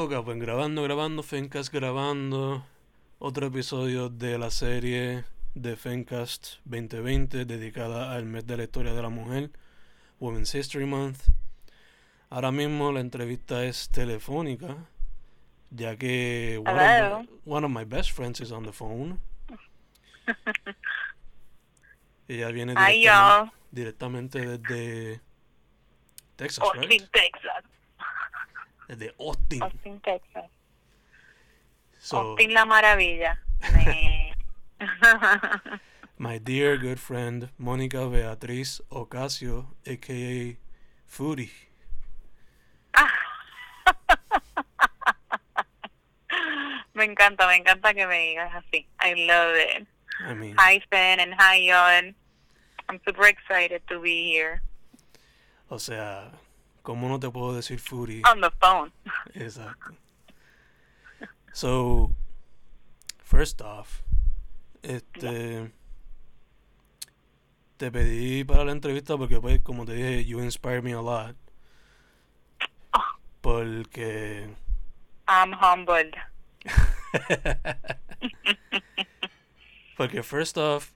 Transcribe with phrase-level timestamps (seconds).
[0.00, 2.64] Ok, pues grabando, grabando, Fencast grabando
[3.18, 5.24] otro episodio de la serie
[5.56, 9.50] de Fencast 2020 dedicada al mes de la historia de la mujer,
[10.20, 11.22] Women's History Month.
[12.30, 14.76] Ahora mismo la entrevista es telefónica,
[15.70, 19.18] ya que one, of my, one of my best friends is on the phone.
[22.28, 22.74] Ella viene
[23.72, 25.20] directamente, desde
[26.36, 27.10] Texas, Austin, right?
[27.10, 27.57] Texas.
[28.88, 29.62] Desde Austin.
[29.62, 30.50] Austin, Texas.
[32.00, 33.38] So, Austin la maravilla.
[33.74, 34.34] Me-
[36.18, 40.56] My dear good friend Mónica Beatriz Ocasio, aka
[41.06, 41.50] Foodie.
[46.94, 48.86] me encanta, me encanta que me digas así.
[49.00, 49.86] I love it.
[50.20, 52.14] I mean, Hi, Fen, and hi, Yon.
[52.88, 54.62] I'm super excited to be here
[55.70, 56.30] o sea,
[56.88, 58.22] ¿cómo no te puedo decir Foodie?
[58.24, 58.90] on the phone.
[59.34, 59.94] Exacto.
[61.52, 62.10] So,
[63.18, 64.00] first off,
[64.82, 65.70] este,
[67.76, 71.36] te pedí para la entrevista porque, pues, como te dije, you inspire me a lot.
[72.94, 73.18] Oh.
[73.42, 74.48] Porque
[75.28, 76.16] I'm humbled.
[79.98, 80.94] Porque first off,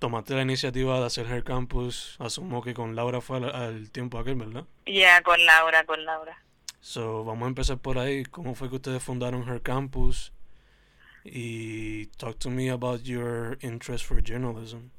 [0.00, 4.18] tomaste la iniciativa de hacer Her Campus, asumo que con Laura fue al, al tiempo
[4.18, 4.64] aquel, ¿verdad?
[4.86, 6.42] Yeah, con Laura, con Laura.
[6.80, 8.24] So, vamos a empezar por ahí.
[8.24, 10.32] ¿Cómo fue que ustedes fundaron Her Campus?
[11.22, 14.90] Y talk to me about your interest for journalism.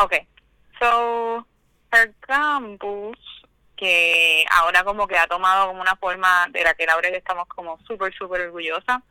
[0.00, 0.26] Okay,
[0.80, 1.44] so
[1.92, 3.18] her campus,
[3.76, 7.46] que ahora como que ha tomado como una forma de la que Laura y estamos
[7.48, 9.02] como súper, súper orgullosa.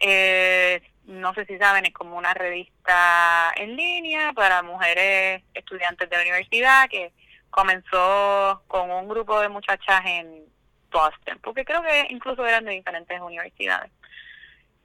[0.00, 6.16] Eh, no sé si saben, es como una revista en línea para mujeres estudiantes de
[6.16, 7.12] la universidad que
[7.50, 10.44] comenzó con un grupo de muchachas en
[10.90, 13.90] Boston, porque creo que incluso eran de diferentes universidades.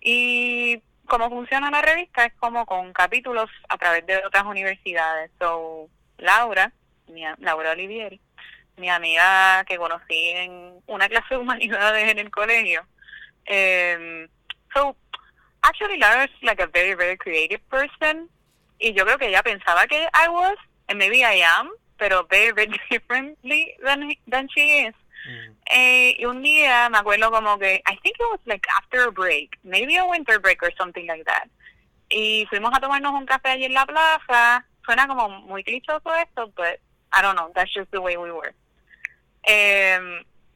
[0.01, 5.31] Y cómo funciona la revista es como con capítulos a través de otras universidades.
[5.39, 6.71] So, Laura,
[7.07, 8.21] mi, Laura Olivieri,
[8.77, 12.85] mi amiga que conocí en una clase de humanidades en el colegio.
[13.49, 14.27] Um,
[14.73, 14.95] so,
[15.63, 18.29] actually, Laura is like a very, very creative person.
[18.79, 22.51] Y yo creo que ella pensaba que I was, and maybe I am, pero very,
[22.51, 24.95] very differently than, than she is.
[25.27, 25.55] Mm.
[25.71, 29.11] Eh, y un día me acuerdo como que, I think it was like after a
[29.11, 31.49] break, maybe a winter break or something like that.
[32.09, 34.65] Y fuimos a tomarnos un café allí en la plaza.
[34.85, 36.79] Suena como muy clichoso esto, but
[37.11, 38.53] I don't know, that's just the way we were.
[39.43, 39.99] Eh,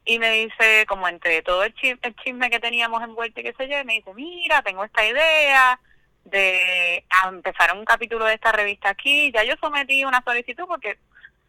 [0.04, 3.54] y me dice, como entre todo el chisme, el chisme que teníamos envuelto y qué
[3.54, 5.80] sé yo, me dice, mira, tengo esta idea
[6.24, 9.32] de empezar un capítulo de esta revista aquí.
[9.32, 10.98] Ya yo sometí una solicitud porque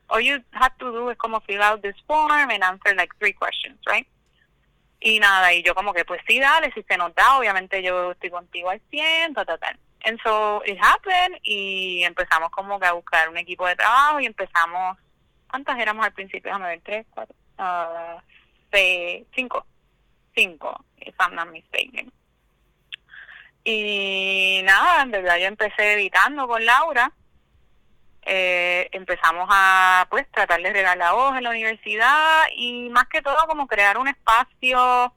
[0.07, 3.33] all you have to do es como fill out this form and answer like three
[3.33, 4.07] questions, right?
[5.01, 8.11] Y nada, y yo como que pues sí, dale, si se nos da, obviamente yo
[8.11, 9.75] estoy contigo al 100, ta, ta, ta.
[10.05, 14.25] And so it happened y empezamos como que a buscar un equipo de trabajo y
[14.25, 14.97] empezamos,
[15.49, 16.49] ¿cuántas éramos al principio?
[16.49, 18.21] Déjame ver, tres, cuatro, ah,
[18.75, 19.65] seis, cinco,
[20.35, 22.11] cinco, if I'm not mistaken.
[23.63, 27.11] Y nada, en verdad yo empecé editando con Laura,
[28.23, 33.21] eh, empezamos a pues tratar de regar la voz en la universidad y más que
[33.21, 35.13] todo como crear un espacio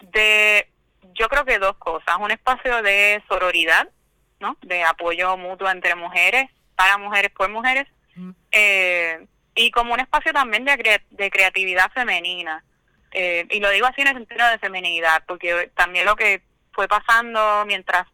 [0.00, 0.68] de
[1.14, 3.88] yo creo que dos cosas un espacio de sororidad
[4.40, 7.86] no de apoyo mutuo entre mujeres para mujeres por mujeres.
[8.50, 12.64] Eh, y como un espacio también de, de creatividad femenina
[13.12, 16.42] eh, y lo digo así en el sentido de feminidad porque también lo que
[16.72, 18.06] fue pasando mientras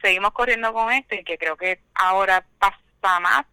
[0.00, 3.44] seguimos corriendo con esto y que creo que ahora pasa más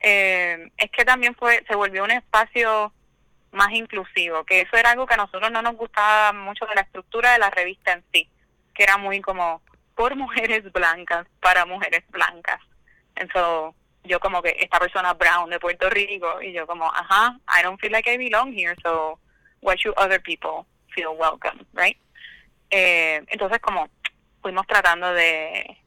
[0.00, 2.92] eh, es que también fue se volvió un espacio
[3.52, 6.82] más inclusivo, que eso era algo que a nosotros no nos gustaba mucho de la
[6.82, 8.28] estructura de la revista en sí,
[8.74, 9.60] que era muy como
[9.94, 12.60] por mujeres blancas, para mujeres blancas.
[13.16, 13.74] Entonces,
[14.04, 17.78] yo como que esta persona brown de Puerto Rico y yo como, ajá, I don't
[17.80, 19.18] feel like I belong here, so
[19.60, 21.96] why should other people feel welcome, right?
[22.70, 23.88] Eh, entonces como
[24.42, 25.78] fuimos tratando de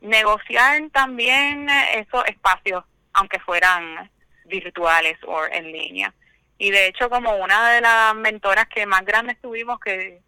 [0.00, 4.10] negociar también esos espacios, aunque fueran
[4.44, 6.12] virtuales o en línea.
[6.58, 10.20] Y de hecho, como una de las mentoras que más grandes tuvimos, que,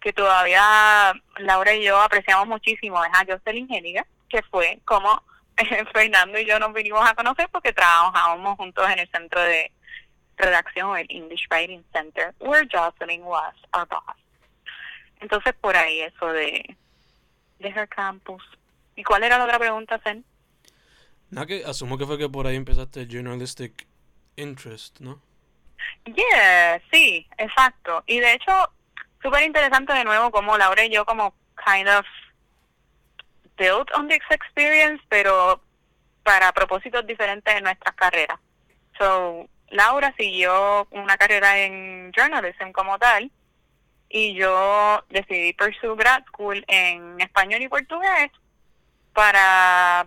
[0.00, 5.22] que todavía Laura y yo apreciamos muchísimo, es a Jocelyn Heniga, que fue como
[5.92, 9.72] Fernando y yo nos vinimos a conocer porque trabajábamos juntos en el centro de
[10.40, 14.16] redacción, el English Writing Center, where Jocelyn was our boss.
[15.20, 16.76] Entonces, por ahí eso de,
[17.58, 18.42] de Her Campus.
[18.96, 20.24] ¿Y cuál era la otra pregunta, Zen?
[21.30, 23.86] Nada que asumo que fue que por ahí empezaste el journalistic
[24.36, 25.20] interest, ¿no?
[26.04, 28.02] Yeah, sí, exacto.
[28.06, 28.52] Y de hecho,
[29.22, 31.34] súper interesante de nuevo como Laura y yo como
[31.64, 32.04] kind of
[33.56, 35.60] built on this experience, pero
[36.22, 38.38] para propósitos diferentes en nuestras carreras.
[38.98, 43.30] So, Laura siguió una carrera en journalism como tal
[44.08, 48.30] y yo decidí pursue grad school en español y portugués
[49.12, 50.06] para,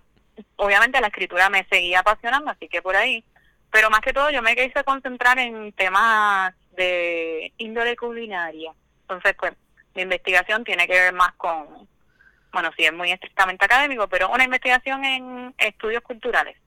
[0.57, 3.23] obviamente la escritura me seguía apasionando, así que por ahí,
[3.71, 8.73] pero más que todo yo me quise concentrar en temas de índole culinaria.
[9.01, 9.53] Entonces, pues,
[9.95, 11.87] mi investigación tiene que ver más con,
[12.51, 16.57] bueno, sí es muy estrictamente académico, pero una investigación en estudios culturales.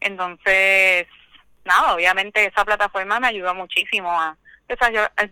[0.00, 1.06] Entonces,
[1.64, 4.36] nada, obviamente esa plataforma me ayudó muchísimo a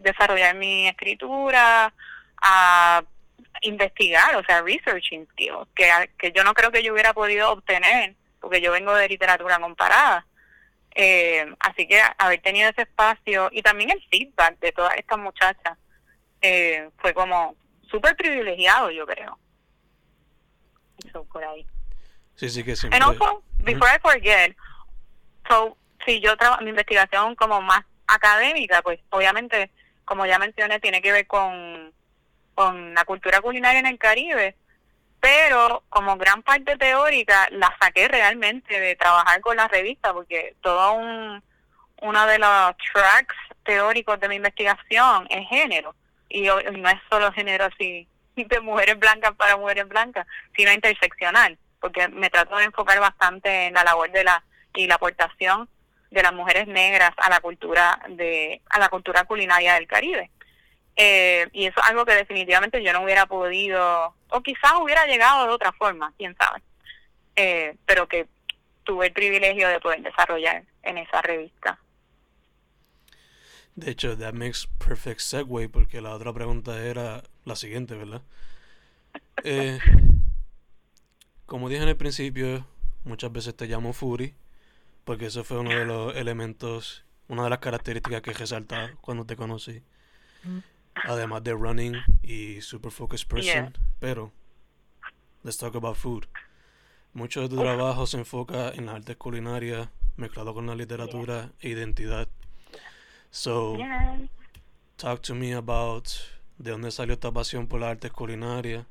[0.01, 1.93] desarrollar mi escritura,
[2.43, 3.03] a
[3.63, 8.15] investigar, o sea, researching skills, que, que yo no creo que yo hubiera podido obtener,
[8.41, 10.27] porque yo vengo de literatura comparada.
[10.95, 15.79] Eh, así que haber tenido ese espacio y también el feedback de todas estas muchachas
[16.43, 17.55] eh, fue como
[17.89, 19.39] súper privilegiado, yo creo.
[21.07, 21.67] Eso por ahí.
[22.35, 22.99] Sí, sí que siempre...
[22.99, 24.57] And also, before I forget,
[25.49, 29.71] so, si yo trabajo mi investigación como más académica, pues obviamente,
[30.05, 31.93] como ya mencioné, tiene que ver con,
[32.55, 34.57] con la cultura culinaria en el Caribe,
[35.21, 40.93] pero como gran parte teórica la saqué realmente de trabajar con la revista, porque todo
[40.95, 41.43] un,
[42.03, 45.95] uno de los tracks teóricos de mi investigación es género,
[46.29, 50.27] y no es solo género así de mujeres blancas para mujeres blancas,
[50.57, 54.43] sino interseccional, porque me trato de enfocar bastante en la labor de la
[54.75, 55.69] y la aportación
[56.11, 60.31] de las mujeres negras a la cultura de a la cultura culinaria del Caribe.
[60.97, 65.47] Eh, y eso es algo que definitivamente yo no hubiera podido, o quizás hubiera llegado
[65.47, 66.61] de otra forma, quién sabe,
[67.37, 68.27] eh, pero que
[68.85, 71.79] tuve el privilegio de poder desarrollar en esa revista.
[73.77, 78.23] De hecho, that makes perfect segue porque la otra pregunta era la siguiente, ¿verdad?
[79.43, 79.79] Eh,
[81.47, 82.67] como dije en el principio,
[83.05, 84.35] muchas veces te llamo Fury
[85.05, 89.37] porque eso fue uno de los elementos, una de las características que resalta cuando te
[89.37, 89.83] conocí.
[90.95, 93.77] Además de running y super focused person.
[93.99, 94.33] Pero,
[95.43, 96.25] let's talk about food.
[97.13, 101.71] Mucho de tu trabajo se enfoca en las artes culinarias, mezclado con la literatura e
[101.71, 102.29] identidad.
[103.31, 103.77] So,
[104.97, 106.09] talk to me about
[106.59, 108.87] de dónde salió esta pasión por las artes culinarias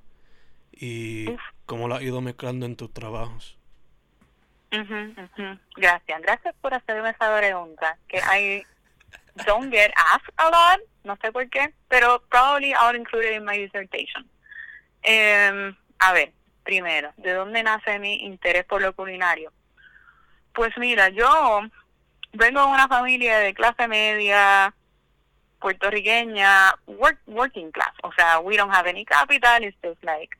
[0.72, 1.26] y
[1.66, 3.59] cómo la has ido mezclando en tus trabajos.
[4.72, 7.98] Gracias, gracias por hacerme esa pregunta.
[8.08, 8.66] Que I
[9.46, 13.46] don't get asked a lot, no sé por qué, pero probably I'll include it in
[13.46, 14.30] my dissertation.
[15.04, 16.34] Eh, a ver,
[16.64, 19.52] primero, ¿de dónde nace mi interés por lo culinario?
[20.54, 21.62] Pues mira, yo
[22.34, 24.74] vengo de una familia de clase media,
[25.60, 30.38] puertorriqueña, work, working class, o sea, we don't have any capital, it's just like,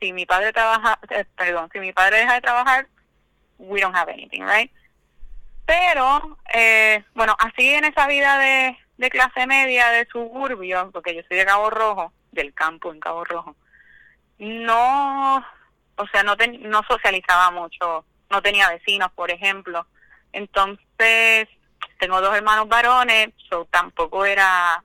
[0.00, 2.86] si mi padre trabaja, eh, perdón, si mi padre deja de trabajar,
[3.58, 4.70] we don't have anything, right?
[5.66, 11.22] Pero, eh, bueno, así en esa vida de, de clase media, de suburbio, porque yo
[11.28, 13.54] soy de Cabo Rojo, del campo en Cabo Rojo,
[14.38, 15.36] no,
[15.96, 19.86] o sea, no, no socializaba mucho, no tenía vecinos, por ejemplo.
[20.32, 21.48] Entonces,
[21.98, 24.82] tengo dos hermanos varones, so tampoco era,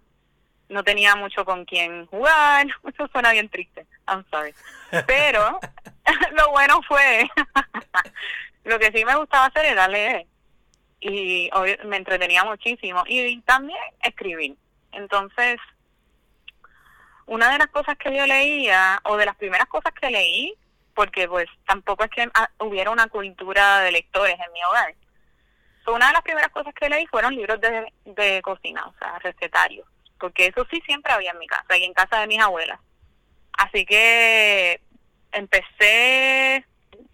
[0.69, 4.53] no tenía mucho con quien jugar, eso suena bien triste, I'm sorry.
[5.07, 5.59] Pero
[6.31, 7.29] lo bueno fue
[8.63, 10.25] lo que sí me gustaba hacer era leer
[10.99, 11.49] y
[11.85, 14.55] me entretenía muchísimo y también escribir.
[14.93, 15.59] Entonces,
[17.25, 20.55] una de las cosas que yo leía, o de las primeras cosas que leí,
[20.95, 22.29] porque pues tampoco es que
[22.59, 24.95] hubiera una cultura de lectores en mi hogar.
[25.87, 29.87] una de las primeras cosas que leí fueron libros de, de cocina, o sea, recetarios,
[30.19, 32.79] porque eso sí siempre había en mi casa y en casa de mis abuelas.
[33.57, 34.79] Así que
[35.33, 36.65] empecé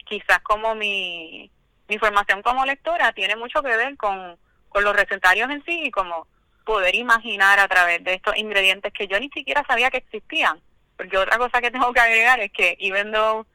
[0.06, 1.50] quizás como mi,
[1.88, 4.38] mi formación como lectora tiene mucho que ver con,
[4.70, 6.28] con los recetarios en sí y como
[6.66, 10.62] poder imaginar a través de estos ingredientes que yo ni siquiera sabía que existían.
[10.98, 13.46] Porque otra cosa que tengo que agregar es que even though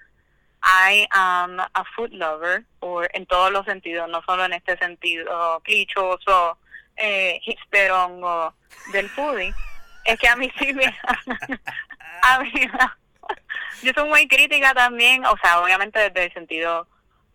[0.64, 5.60] I am a food lover, o en todos los sentidos, no solo en este sentido
[5.62, 6.58] clichoso,
[6.96, 7.40] eh,
[8.22, 8.54] o
[8.92, 9.52] del foodie,
[10.04, 10.84] es que a mí sí me...
[12.22, 12.50] a mí,
[13.82, 16.86] yo soy muy crítica también, o sea, obviamente desde el sentido,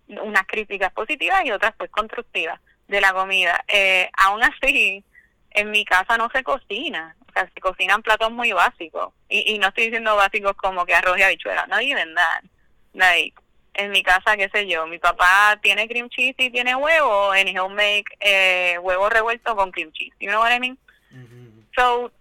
[0.08, 3.64] unas críticas positivas y otras pues constructivas de la comida.
[3.68, 5.04] Eh, aún así,
[5.52, 9.14] en mi casa no se cocina, o sea, se cocinan platos muy básicos.
[9.30, 12.44] Y, y no estoy diciendo básicos como que arroz y habichuela, no even that.
[12.94, 13.36] Like,
[13.76, 17.48] en mi casa, qué sé yo, mi papá tiene cream cheese y tiene huevo, and
[17.50, 20.14] he'll make eh, huevo revuelto con cream cheese.
[20.20, 20.78] You know what I mean?
[21.76, 22.12] So,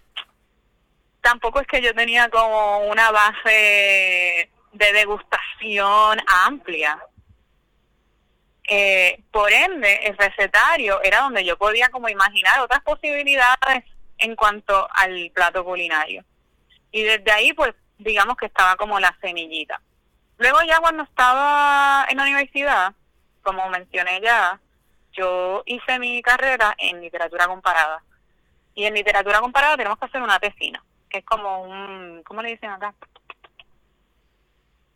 [1.20, 6.98] tampoco es que yo tenía como una base de degustación amplia.
[8.70, 13.84] Eh, por ende, el recetario era donde yo podía como imaginar otras posibilidades
[14.18, 16.24] en cuanto al plato culinario.
[16.90, 19.80] Y desde ahí, pues, digamos que estaba como la semillita.
[20.38, 22.92] Luego ya cuando estaba en la universidad,
[23.42, 24.60] como mencioné ya,
[25.12, 28.02] yo hice mi carrera en literatura comparada.
[28.74, 32.50] Y en literatura comparada tenemos que hacer una tesina, que es como un, ¿cómo le
[32.50, 32.94] dicen acá?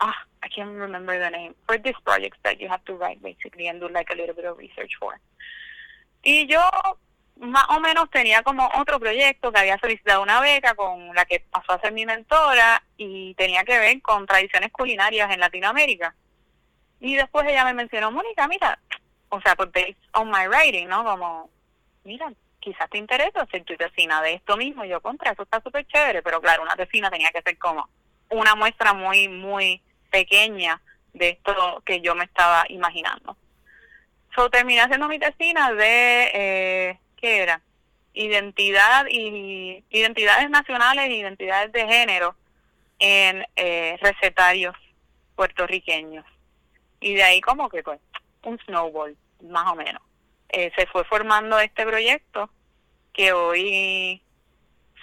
[0.00, 1.54] Ah, I can't remember the name.
[1.66, 4.45] For this project that you have to write basically and do like a little bit
[4.45, 5.21] of research for.
[6.23, 6.61] Y yo
[7.37, 11.40] más o menos tenía como otro proyecto que había solicitado una beca con la que
[11.40, 16.14] pasó a ser mi mentora y tenía que ver con tradiciones culinarias en Latinoamérica.
[17.00, 18.78] Y después ella me mencionó, Mónica, mira,
[19.28, 21.02] o sea, pues based on my writing, ¿no?
[21.04, 21.50] Como,
[22.04, 24.85] mira, quizás te interesa hacer tu tesina de esto mismo.
[24.85, 27.88] Y yo, contra, eso está súper chévere, pero claro, una tesina tenía que ser como
[28.31, 30.81] una muestra muy, muy pequeña
[31.12, 33.37] de esto que yo me estaba imaginando.
[34.35, 37.61] So, terminé haciendo mi tesina de eh, ¿qué era?
[38.14, 42.35] Identidad y identidades nacionales e identidades de género
[42.99, 44.76] en eh, recetarios
[45.37, 46.25] puertorriqueños.
[47.00, 48.00] Y de ahí como que pues
[48.45, 50.02] un snowball, más o menos.
[50.53, 52.51] Eh, se fue formando este proyecto
[53.15, 54.23] que hoy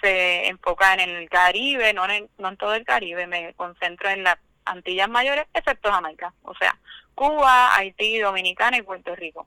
[0.00, 4.22] se enfoca en el Caribe, no en, no en todo el Caribe, me concentro en
[4.22, 6.78] las Antillas Mayores, excepto Jamaica, o sea,
[7.14, 9.46] Cuba, Haití, Dominicana y Puerto Rico.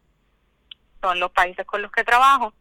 [1.02, 2.54] Son los países con los que trabajo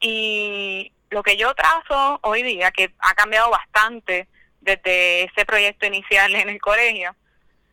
[0.00, 4.28] y lo que yo trazo hoy día, que ha cambiado bastante
[4.60, 7.14] desde ese proyecto inicial en el colegio,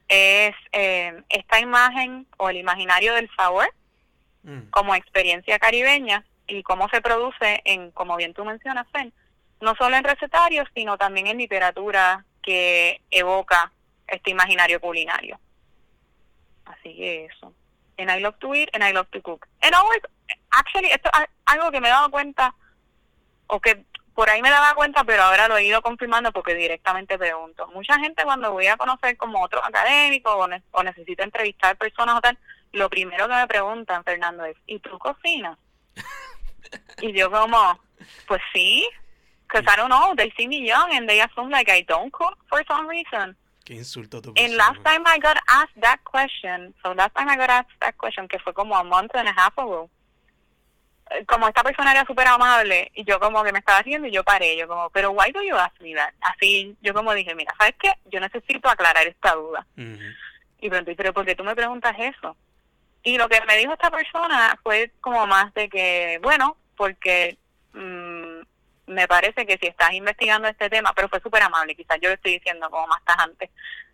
[0.07, 3.71] es eh, esta imagen o el imaginario del sabor
[4.43, 4.69] mm.
[4.69, 9.13] como experiencia caribeña y cómo se produce en, como bien tú mencionas, Fen,
[9.61, 13.71] no solo en recetarios, sino también en literatura que evoca
[14.07, 15.39] este imaginario culinario.
[16.65, 17.53] Así que eso.
[17.97, 19.45] And I love to eat and I love to cook.
[19.61, 20.01] And always,
[20.51, 22.55] actually, esto es algo que me he dado cuenta,
[23.47, 23.83] o que
[24.19, 27.67] por ahí me daba cuenta, pero ahora lo he ido confirmando porque directamente pregunto.
[27.67, 32.37] Mucha gente cuando voy a conocer como otros académicos o, necesito entrevistar personas o tal,
[32.73, 35.57] lo primero que me preguntan, Fernando, es, ¿y tú cocinas?
[37.01, 37.79] y yo como,
[38.27, 38.87] pues sí,
[39.47, 42.37] because I don't know, they see me young and they assume like I don't cook
[42.47, 43.35] for some reason.
[43.65, 47.35] Qué insulto tu And last time I got asked that question, so last time I
[47.35, 49.89] got asked that question, que fue como a month and a half ago,
[51.27, 54.23] como esta persona era súper amable y yo como que me estaba haciendo y yo
[54.23, 56.13] paré, yo como, pero why do you ask me that?
[56.21, 57.91] Así yo como dije, mira, ¿sabes qué?
[58.05, 59.65] Yo necesito aclarar esta duda.
[60.61, 62.35] Y pregunté, pero ¿por qué tú me preguntas eso?
[63.03, 67.37] Y lo que me dijo esta persona fue como más de que, bueno, porque
[67.73, 68.41] mm,
[68.87, 72.15] me parece que si estás investigando este tema, pero fue súper amable, quizás yo lo
[72.15, 73.49] estoy diciendo como más tajante,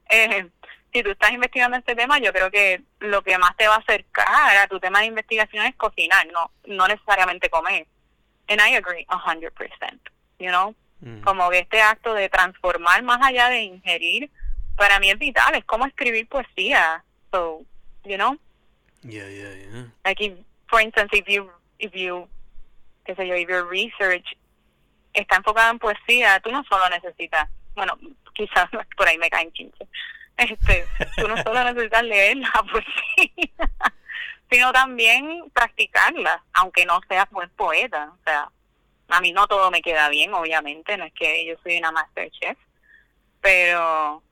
[0.09, 0.47] eh,
[0.93, 3.79] si tú estás investigando este tema, yo creo que lo que más te va a
[3.79, 7.85] acercar a tu tema de investigación es cocinar, no no necesariamente comer.
[8.47, 9.51] And I agree 100%,
[10.39, 10.73] you know?
[11.01, 11.21] Mm.
[11.21, 14.31] Como que este acto de transformar más allá de ingerir,
[14.77, 17.03] para mí es vital, es como escribir poesía.
[17.31, 17.65] So,
[18.05, 18.37] you know?
[19.07, 19.83] Yeah, yeah, yeah.
[20.03, 20.33] Like if,
[20.69, 22.27] for instance, if you if you
[23.05, 24.25] qué sé yo, if your research
[25.13, 27.97] está enfocada en poesía, tú no solo necesitas, bueno,
[28.33, 29.87] quizás por ahí me caen 15,
[30.37, 30.85] este,
[31.17, 33.71] tú no solo necesitas leer la poesía,
[34.49, 38.11] sino también practicarla, aunque no seas buen poeta.
[38.11, 38.49] O sea,
[39.09, 42.31] a mí no todo me queda bien, obviamente, no es que yo soy una master
[42.31, 42.57] chef,
[43.39, 44.23] pero,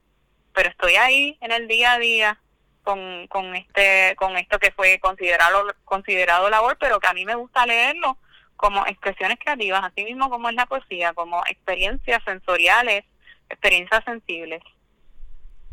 [0.54, 2.40] pero estoy ahí en el día a día
[2.84, 7.36] con, con este, con esto que fue considerado, considerado labor, pero que a mí me
[7.36, 8.18] gusta leerlo
[8.56, 13.04] como expresiones creativas, así mismo como es la poesía, como experiencias sensoriales,
[13.50, 14.62] experiencias sensibles.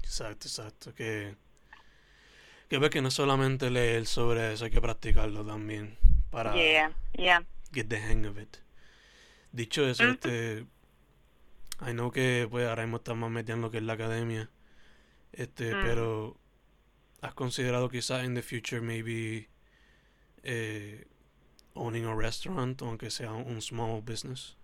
[0.02, 0.94] Exacto, exacto.
[0.94, 1.36] Que,
[2.68, 5.96] que ves que no solamente leer sobre eso, hay que practicarlo también
[6.30, 7.44] para yeah, yeah.
[7.72, 8.56] get the hang of it.
[9.52, 10.66] Dicho eso, este,
[11.80, 14.50] I know que pues ahora mismo estamos metiendo en lo que es la academia,
[15.32, 15.82] este, mm.
[15.82, 16.39] pero
[17.22, 19.48] ¿has considerado quizás en the future maybe
[20.42, 21.06] eh,
[21.74, 24.56] owning a restaurant, aunque sea un small business?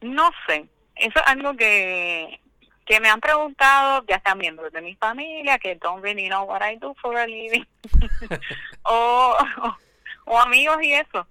[0.00, 0.68] no sé.
[0.96, 2.40] Eso es algo que
[2.86, 6.62] que me han preguntado, ya sean miembros de mi familia, que don't really know what
[6.62, 7.66] I do for a living,
[8.84, 9.36] o,
[10.26, 11.26] o, amigos y eso.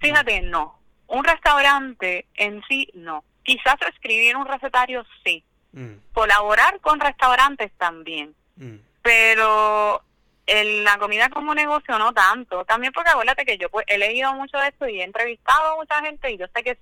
[0.00, 0.76] Fíjate, no.
[1.06, 3.22] Un restaurante en sí, no.
[3.44, 5.44] Quizás escribir un recetario, sí.
[5.70, 8.34] Mm, Colaborar con restaurantes también.
[8.56, 10.02] Mm, pero
[10.46, 12.64] el, la comida como negocio no tanto.
[12.64, 15.76] También porque acuérdate que yo pues he leído mucho de esto y he entrevistado a
[15.76, 16.78] mucha gente y yo sé que es,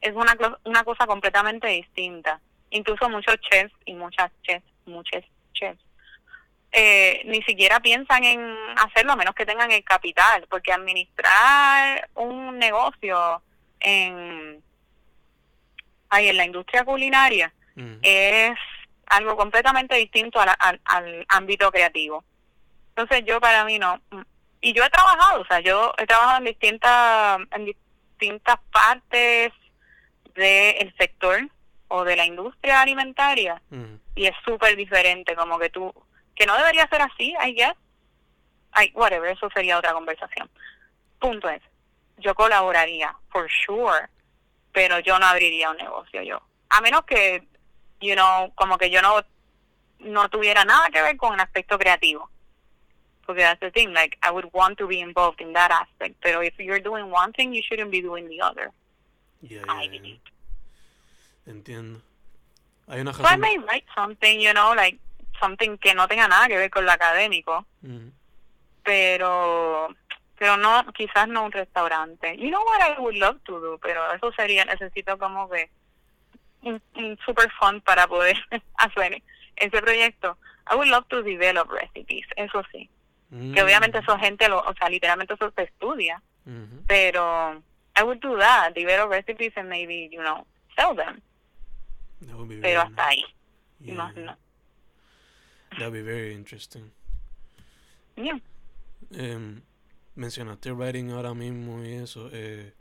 [0.00, 2.40] es una, una cosa completamente distinta.
[2.70, 5.80] Incluso muchos chefs y muchas chefs, muchos chefs,
[6.72, 12.58] eh, ni siquiera piensan en hacerlo a menos que tengan el capital, porque administrar un
[12.58, 13.40] negocio
[13.80, 14.62] en,
[16.10, 18.58] ay, en la industria culinaria mm, es
[19.06, 22.24] algo completamente distinto a la- al, al ámbito creativo.
[22.94, 24.00] Entonces yo para mí no.
[24.10, 24.22] mm,
[24.60, 29.52] Y yo he trabajado, o sea, yo he trabajado en distintas, en distintas partes
[30.34, 31.40] del sector
[31.88, 33.60] o de la industria alimentaria
[34.14, 35.92] y es súper diferente, como que tú,
[36.34, 37.74] que no debería ser así, I guess.
[38.78, 40.50] I, whatever, eso sería otra conversación.
[41.18, 41.62] Punto es,
[42.18, 44.08] yo colaboraría, for sure,
[44.72, 46.42] pero yo no abriría un negocio yo.
[46.70, 47.46] A menos que,
[48.00, 49.20] you know, como que yo no,
[50.00, 52.28] no tuviera nada que ver con el aspecto creativo.
[53.26, 56.42] Porque that's the thing, like, I would want to be involved in that aspect, pero
[56.42, 58.70] if you're doing one thing, you shouldn't be doing the other.
[59.42, 60.16] yeah, I yeah.
[61.46, 62.00] Entiendo.
[62.88, 63.40] Hay una So I razón.
[63.40, 64.98] may write something, you know, like,
[65.40, 68.08] something que no tenga nada que ver con lo académico, Mm,
[68.82, 69.88] pero
[70.38, 74.12] pero no quizás no un restaurante you know what I would love to do pero
[74.12, 75.70] eso sería necesito como que
[76.62, 78.36] un, un super fund para poder
[78.76, 79.22] hacer
[79.56, 80.36] ese proyecto
[80.70, 82.88] I would love to develop recipes eso sí
[83.30, 86.22] que mm, obviamente eso gente lo o sea literalmente eso se estudia
[86.86, 87.62] pero
[87.98, 90.46] I would do that develop recipes and maybe you know
[90.76, 91.20] sell them
[92.20, 93.24] That would be pero hasta ahí
[93.78, 94.36] Yeah, no
[95.78, 96.90] That'd be very interesting.
[98.16, 98.38] Yeah.
[99.10, 99.60] Em,
[100.14, 102.30] mencionaste writing ahora mismo y eso.
[102.32, 102.72] Eh,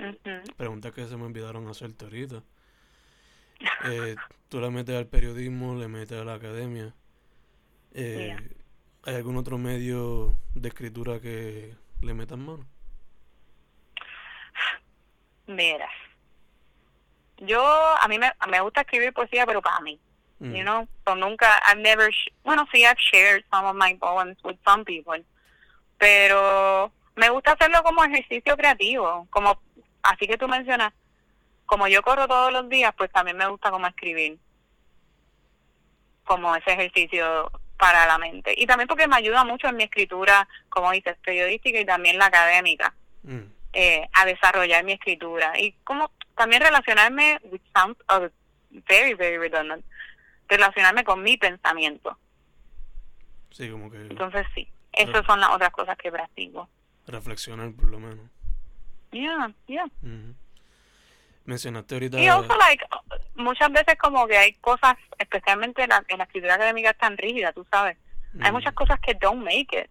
[0.55, 2.41] preguntas que se me olvidaron hacerte ahorita.
[3.85, 4.15] Eh,
[4.49, 6.93] tú le metes al periodismo, le metes a la academia.
[7.93, 8.43] Eh, Yeah.
[9.07, 12.65] ¿Hay algún otro medio de escritura que le metas mano?
[15.47, 15.87] Mira,
[17.37, 17.63] yo
[18.01, 19.99] a mí me, me gusta escribir poesía, pero para mí,
[20.39, 22.09] Mm, you know, so nunca, I've never,
[22.43, 25.23] bueno, sí, I've shared some of my poems with some people,
[25.97, 29.61] pero me gusta hacerlo como ejercicio creativo, como,
[30.03, 30.93] así que tú mencionas,
[31.65, 34.37] como yo corro todos los días, pues también me gusta como escribir,
[36.23, 40.47] como ese ejercicio para la mente, y también porque me ayuda mucho en mi escritura,
[40.69, 43.39] como dices, periodística y también la académica mm,
[43.73, 45.59] eh, a desarrollar mi escritura.
[45.59, 48.29] Y como también relacionarme which sounds uh,
[48.87, 49.83] very very redundant
[50.47, 52.17] relacionarme con mi pensamiento.
[53.51, 56.69] Sí, como que entonces sí esas son las otras cosas que practico.
[57.07, 58.29] reflexionar por lo menos.
[59.11, 59.85] yeah yeah.
[60.01, 60.35] Ujú.
[61.45, 62.19] Mencionaste ahorita...
[62.19, 62.83] y also like
[63.35, 67.15] muchas veces como que hay cosas especialmente en la, en la escritura académica es tan
[67.17, 67.97] rígida tú sabes
[68.41, 69.89] hay mm, muchas cosas que don't make it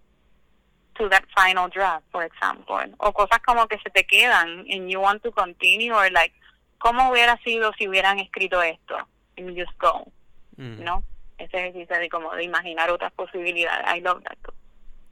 [0.95, 5.01] to that final draft, for example, o cosas como que se te quedan and you
[5.01, 6.35] want to continue or like
[6.79, 8.97] cómo hubiera sido si hubieran escrito esto
[9.37, 10.13] and you just go,
[10.57, 11.05] mm, ¿no?
[11.39, 13.87] Ese ejercicio de como de imaginar otras posibilidades.
[13.89, 14.39] I love that.
[14.43, 14.55] too.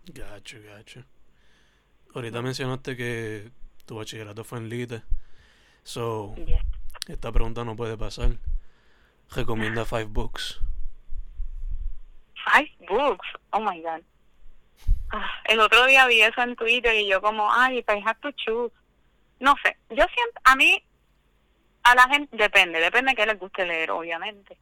[0.07, 1.05] Gacho, gacho.
[2.15, 3.51] Ahorita mencionaste que
[3.87, 5.03] tu bachillerato fue en Lite.
[5.85, 6.35] So,
[7.09, 8.31] esta pregunta no puede pasar.
[9.31, 10.61] Recomienda five books.
[12.45, 13.27] Five books.
[13.51, 14.03] Oh my god.
[15.13, 18.21] Ah, El otro día vi eso en Twitter y yo como, ay, if I have
[18.21, 18.73] to choose.
[19.41, 20.83] No sé, yo siento, a mí,
[21.83, 24.57] a la gente, depende, depende de qué les guste leer, obviamente.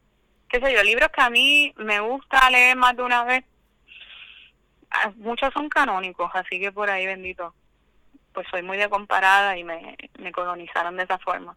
[0.48, 3.44] Qué sé yo, libros que a mí me gusta leer más de una vez,
[4.90, 7.54] ah, muchos son canónicos, así que por ahí bendito.
[8.32, 11.56] Pues soy muy de comparada y me, me colonizaron de esa forma.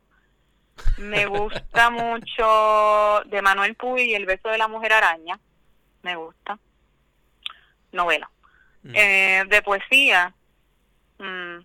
[0.97, 5.39] Me gusta mucho de Manuel Puy y El beso de la mujer araña.
[6.01, 6.57] Me gusta.
[7.91, 8.29] Novela.
[8.83, 10.33] Mm, Eh, de poesía,
[11.19, 11.59] mm,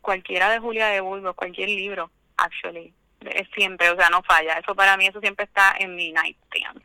[0.00, 4.58] cualquiera de Julia de Burgos, cualquier libro, actually, es siempre, o sea, no falla.
[4.58, 6.82] Eso para mí, eso siempre está en mi nightstand.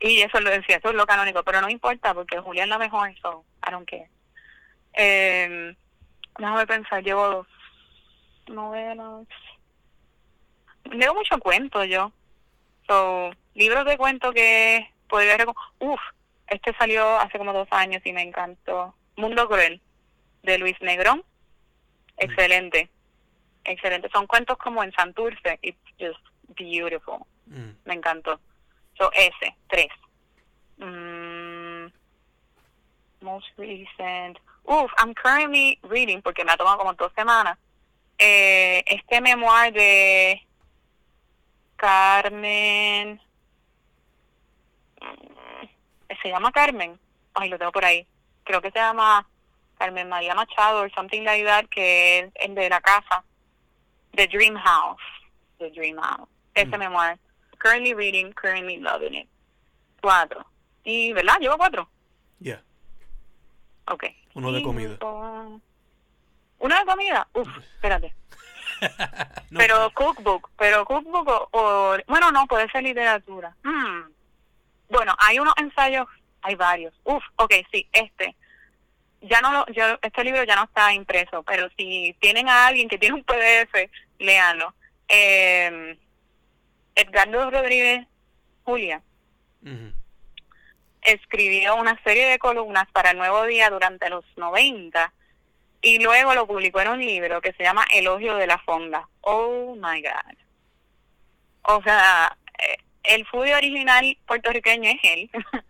[0.00, 2.78] Y eso lo decía, eso es lo canónico, pero no importa porque Julia es la
[2.78, 4.08] mejor, so I don't care.
[5.00, 5.74] Eh,
[6.38, 7.46] déjame pensar, llevo dos
[8.48, 9.26] novelas.
[10.90, 12.12] Leo mucho cuento yo.
[12.88, 16.00] So, libros de cuento que podría recom- Uf,
[16.48, 18.94] este salió hace como dos años y me encantó.
[19.16, 19.80] Mundo Cruel,
[20.42, 21.22] de Luis Negrón.
[22.16, 22.88] Excelente.
[23.64, 24.08] Excelente.
[24.12, 25.58] Son cuentos como en Santurce.
[25.62, 26.20] It's just
[26.58, 27.18] beautiful.
[27.46, 28.40] mm, Me encantó.
[28.96, 29.88] So, ese, tres.
[30.78, 31.27] Mm,
[33.28, 34.38] most recent.
[34.64, 37.56] Uf, I'm currently reading, porque me ha tomado como dos semanas,
[38.18, 40.42] eh, este memoir de
[41.76, 43.20] Carmen
[46.22, 46.98] se llama Carmen,
[47.34, 48.06] ay, lo tengo por ahí,
[48.44, 49.26] creo que se llama
[49.78, 53.24] Carmen María Machado o something like that, que es el de la casa,
[54.16, 55.00] The Dream House,
[55.58, 56.78] The Dream House, ese Mm.
[56.80, 57.18] memoir.
[57.58, 59.28] Currently reading, currently loving it.
[60.00, 60.44] Cuatro.
[60.84, 61.38] Y, ¿verdad?
[61.40, 61.88] Llevo cuatro.
[62.40, 62.62] Yeah.
[63.90, 64.04] Ok.
[64.34, 64.96] Uno de comida.
[65.00, 67.28] ¿Uno de comida?
[67.34, 68.14] Uf, espérate.
[69.50, 73.56] No, pero cookbook, pero cookbook o, o- bueno, no, puede ser literatura.
[73.64, 74.02] Hmm.
[74.88, 76.06] Bueno, hay unos ensayos,
[76.42, 76.94] hay varios.
[77.02, 78.36] Uf, ok, sí, este.
[79.20, 82.88] Ya no lo, yo, este libro ya no está impreso, pero si tienen a alguien
[82.88, 84.72] que tiene un PDF, léanlo.
[85.08, 85.98] Eh,
[86.94, 88.06] Edgardo Rodríguez
[88.62, 89.02] Julia.
[91.02, 95.12] Escribió una serie de columnas para el Nuevo Día durante los 90
[95.80, 99.08] y luego lo publicó en un libro que se llama Elogio de la Fonda.
[99.20, 100.36] Oh my God.
[101.62, 105.30] O sea, eh, el foodie original puertorriqueño es él,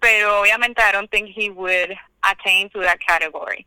[0.00, 3.66] pero obviamente I don't think he would attain to that category.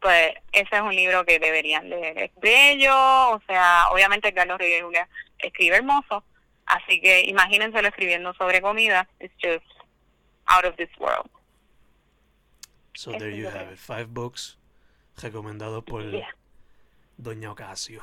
[0.00, 2.18] Pues ese es un libro que deberían leer.
[2.18, 2.94] Es bello,
[3.30, 6.24] o sea, obviamente Carlos Julia escribe hermoso,
[6.66, 9.06] así que imagínenselo escribiendo sobre comida.
[9.20, 9.79] It's just
[10.50, 11.28] out of this world.
[12.96, 13.78] So there you have it.
[13.78, 14.56] Five books
[15.16, 16.28] recomendados por Yeah.
[17.18, 18.02] Doña Ocasio.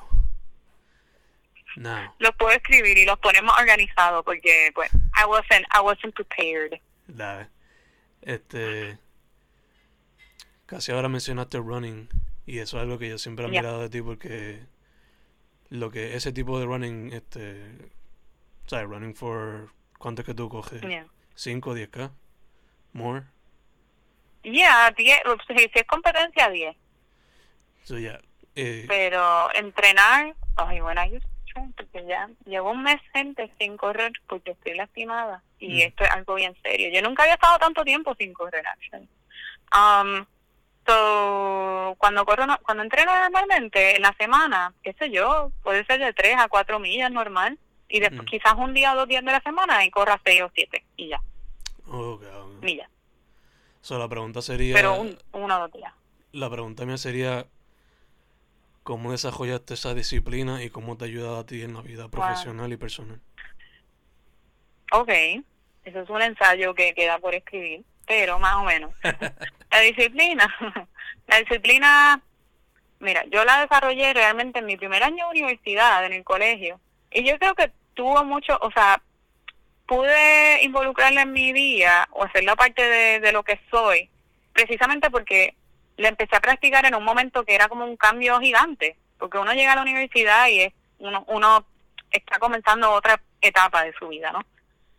[1.76, 6.80] Now, Los puedo escribir y los ponemos organizados porque pues I wasn't I wasn't prepared.
[7.08, 7.50] la,
[8.22, 8.98] este,
[10.66, 12.10] casi ahora mencionaste running
[12.48, 13.62] y eso es algo que yo siempre he Yeah.
[13.62, 14.60] mirado de ti porque
[15.70, 17.92] lo que ese tipo de running, este,
[18.66, 20.82] sabes, running for ¿cuánto es que tú coges?
[20.82, 21.06] Yeah.
[21.36, 22.10] 5 10k,
[22.94, 23.24] more.
[24.44, 26.76] Yeah, 10, si, es competencia 10,
[27.84, 28.20] So yeah,
[28.56, 31.02] eh, pero entrenar, ay, bueno,
[31.54, 35.88] train, porque ya llevo un mes gente sin correr porque estoy lastimada y Mm.
[35.88, 36.90] esto es algo bien serio.
[36.94, 39.08] Yo nunca había estado tanto tiempo sin correr, actually.
[39.74, 40.26] Um,
[40.86, 46.14] so, cuando corro, cuando entreno normalmente en la semana, qué sé yo, puede ser de
[46.14, 47.58] 3 a 4 millas normal
[47.90, 48.26] y después Mm.
[48.26, 51.10] quizás un día o dos días de la semana y corra 6 o 7 y
[51.10, 51.20] ya,
[51.90, 52.60] oh, cabrón.
[53.82, 55.94] So la pregunta sería, pero un, uno o dos días.
[56.34, 57.46] la pregunta mía sería,
[58.84, 62.72] ¿cómo desarrollaste esa disciplina y cómo te ha ayudado a ti en la vida profesional
[62.74, 63.22] y personal?
[64.92, 65.10] Ok,
[65.86, 68.92] eso es un ensayo que queda por escribir, pero más o menos.
[69.72, 70.54] la disciplina,
[71.28, 72.22] la disciplina,
[73.00, 76.80] mira, yo la desarrollé realmente en mi primer año de universidad, en el colegio,
[77.12, 79.02] y yo creo que tuvo mucho, o sea,
[79.88, 84.10] pude involucrarla en mi día o hacerla parte de, lo que soy,
[84.54, 85.56] precisamente porque
[85.96, 89.54] la empecé a practicar en un momento que era como un cambio gigante, porque uno
[89.54, 91.66] llega a la universidad y es uno, uno
[92.12, 94.44] está comenzando otra etapa de su vida, ¿no?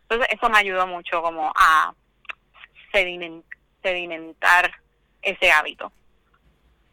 [0.03, 1.93] Entonces eso me ayudó mucho como a
[2.91, 3.43] sedimen-
[3.83, 4.71] sedimentar
[5.21, 5.91] ese hábito.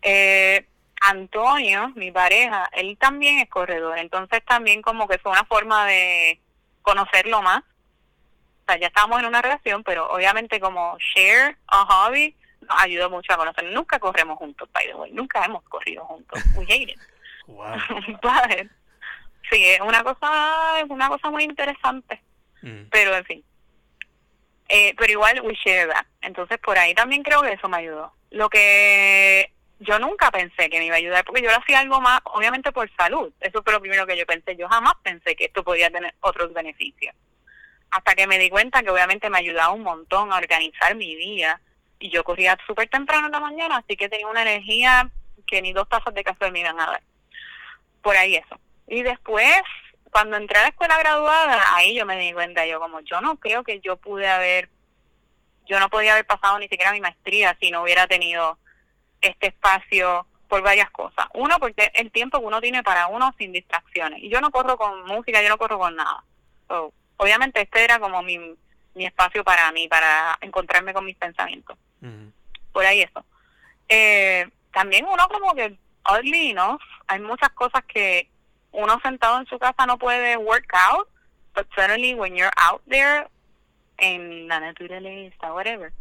[0.02, 0.66] Eh,
[1.00, 6.40] Antonio, mi pareja, él también es corredor, entonces también como que fue una forma de
[6.82, 7.62] conocerlo más.
[8.66, 13.10] O sea, ya estábamos en una relación, pero obviamente como share a hobby nos ayudó
[13.10, 13.64] mucho a conocer.
[13.72, 16.42] Nunca corremos juntos, by the way, nunca hemos corrido juntos.
[16.56, 16.98] We hate it.
[17.46, 17.76] Wow.
[18.22, 18.68] But,
[19.48, 22.20] sí, es una cosa, es una cosa muy interesante
[22.62, 22.88] Mm.
[22.90, 23.44] pero en fin.
[24.68, 26.06] Eh, pero igual we share that.
[26.22, 28.12] Entonces por ahí también creo que eso me ayudó.
[28.30, 32.00] Lo que yo nunca pensé que me iba a ayudar, porque yo lo hacía algo
[32.00, 33.32] más, obviamente por salud.
[33.40, 34.56] Eso fue lo primero que yo pensé.
[34.56, 37.14] Yo jamás pensé que esto podía tener otros beneficios.
[37.90, 41.60] Hasta que me di cuenta que obviamente me ayudaba un montón a organizar mi día.
[41.98, 45.10] Y yo corría súper temprano en la mañana, así que tenía una energía
[45.46, 47.02] que ni dos tazas de café me iban a dar.
[48.02, 48.60] Por ahí eso.
[48.86, 49.62] Y después,
[50.10, 53.36] cuando entré a la escuela graduada, ahí yo me di cuenta, yo como, yo no
[53.36, 54.68] creo que yo pude haber,
[55.66, 58.58] yo no podía haber pasado ni siquiera mi maestría si no hubiera tenido
[59.20, 61.26] este espacio por varias cosas.
[61.34, 64.22] Uno, porque el tiempo que uno tiene para uno sin distracciones.
[64.22, 66.22] Y yo no corro con música, yo no corro con nada.
[66.68, 68.38] So, obviamente este era como mi,
[68.94, 71.76] mi espacio para mí, para encontrarme con mis pensamientos.
[72.00, 72.28] Mm.
[72.72, 73.24] Por ahí eso.
[73.88, 78.28] Eh, también uno como que, oddly enough, hay muchas cosas que
[78.72, 81.08] uno sentado en su casa no puede work out,
[81.54, 83.28] but suddenly when you're out there
[83.98, 85.92] en la naturaleza, whatever,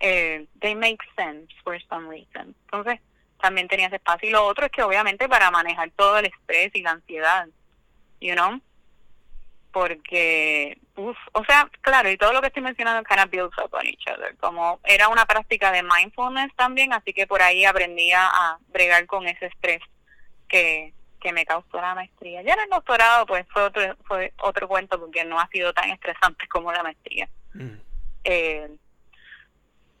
[0.00, 2.54] eh, they make sense for some reason.
[2.64, 3.00] Entonces,
[3.40, 4.28] también tenía ese espacio.
[4.28, 7.46] Y lo otro es que obviamente para manejar todo el estrés y la ansiedad,
[8.20, 8.60] you know,
[9.76, 13.68] porque, uf, o sea, claro, y todo lo que estoy mencionando kind of builds up
[13.74, 18.10] on each other, como era una práctica de mindfulness también, así que por ahí aprendí
[18.10, 19.82] a- bregar con ese estrés
[20.48, 22.40] que, que me causó la maestría.
[22.40, 25.90] Ya en el doctorado, pues fue otro, fue otro cuento porque no ha sido tan
[25.90, 27.28] estresante como la maestría.
[27.52, 27.76] Mm.
[28.24, 28.70] Eh,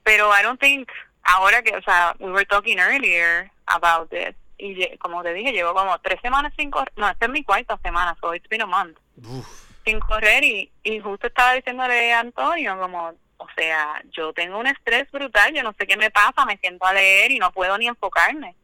[0.02, 0.88] pero I don't think,
[1.22, 5.74] ahora que, o sea, we were talking earlier about this, y como te dije, llevo
[5.74, 8.66] como tres semanas sin correr, no, esta es mi cuarta semana, so it's been a
[8.66, 9.65] month, Uf.
[9.86, 14.66] Sin correr, y, y justo estaba diciéndole a Antonio, como, o sea, yo tengo un
[14.66, 17.78] estrés brutal, yo no sé qué me pasa, me siento a leer y no puedo
[17.78, 18.54] ni enfocarme.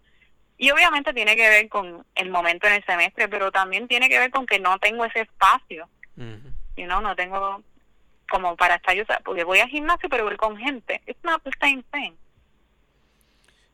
[0.58, 4.18] Y obviamente tiene que ver con el momento en el semestre, pero también tiene que
[4.18, 5.88] ver con que no tengo ese espacio
[6.76, 7.62] you know, no tengo
[8.30, 11.02] como para estar yo, porque voy al gimnasio pero voy con gente.
[11.06, 12.12] It's not the same thing.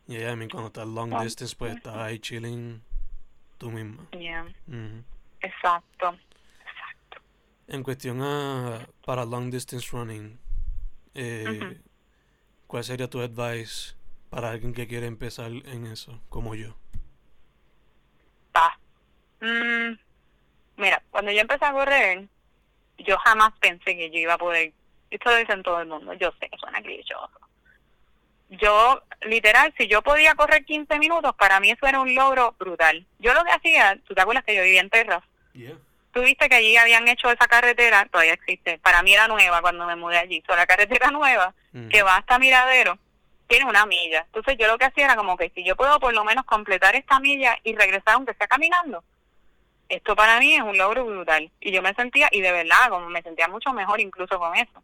[0.06, 2.82] Yeah, I mean, cuando estás long distance, pues estás ahí chilling
[3.58, 4.06] tú misma.
[4.12, 4.46] Yeah.
[5.42, 6.16] Exacto.
[7.68, 10.38] En cuestión a para long distance running,
[11.14, 11.80] eh.
[12.66, 13.94] ¿cuál sería tu advice
[14.30, 16.76] para alguien que quiere empezar en eso, como yo?
[19.40, 19.96] Mm,
[20.76, 22.26] mira, cuando yo empecé a correr,
[22.98, 24.72] yo jamás pensé que yo iba a poder,
[25.10, 27.30] esto lo dicen todo el mundo, yo sé, suena clichoso.
[28.50, 33.06] Yo, literal, si yo podía correr 15 minutos, para mí eso era un logro brutal.
[33.18, 35.22] Yo lo que hacía, tú te acuerdas que yo vivía en Terras,
[35.54, 35.76] Yeah.
[36.12, 39.86] Tú viste que allí habían hecho esa carretera, todavía existe, para mí era nueva cuando
[39.86, 41.54] me mudé allí, so, la carretera nueva
[41.90, 42.98] que va hasta Miradero
[43.46, 44.22] tiene una milla.
[44.26, 46.94] Entonces yo lo que hacía era como que si yo puedo por lo menos completar
[46.96, 49.02] esta milla y regresar aunque sea caminando,
[49.88, 51.50] esto para mí es un logro brutal.
[51.60, 54.82] Y yo me sentía, y de verdad, como me sentía mucho mejor incluso con eso.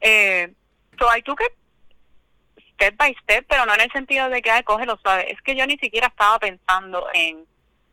[0.00, 0.52] Eh,
[0.98, 1.52] so I took it
[2.74, 5.30] step by step, pero no en el sentido de que, ay, cógelo suave.
[5.30, 7.44] Es que yo ni siquiera estaba pensando en,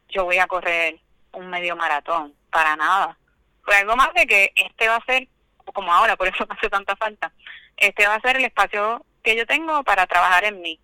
[0.10, 1.00] yo voy a correr
[1.34, 3.18] un medio maratón, para nada.
[3.64, 5.28] Fue algo más de que este va a ser,
[5.74, 7.32] como ahora, por eso me hace tanta falta,
[7.78, 10.80] este va a ser el espacio que yo tengo para trabajar en mí.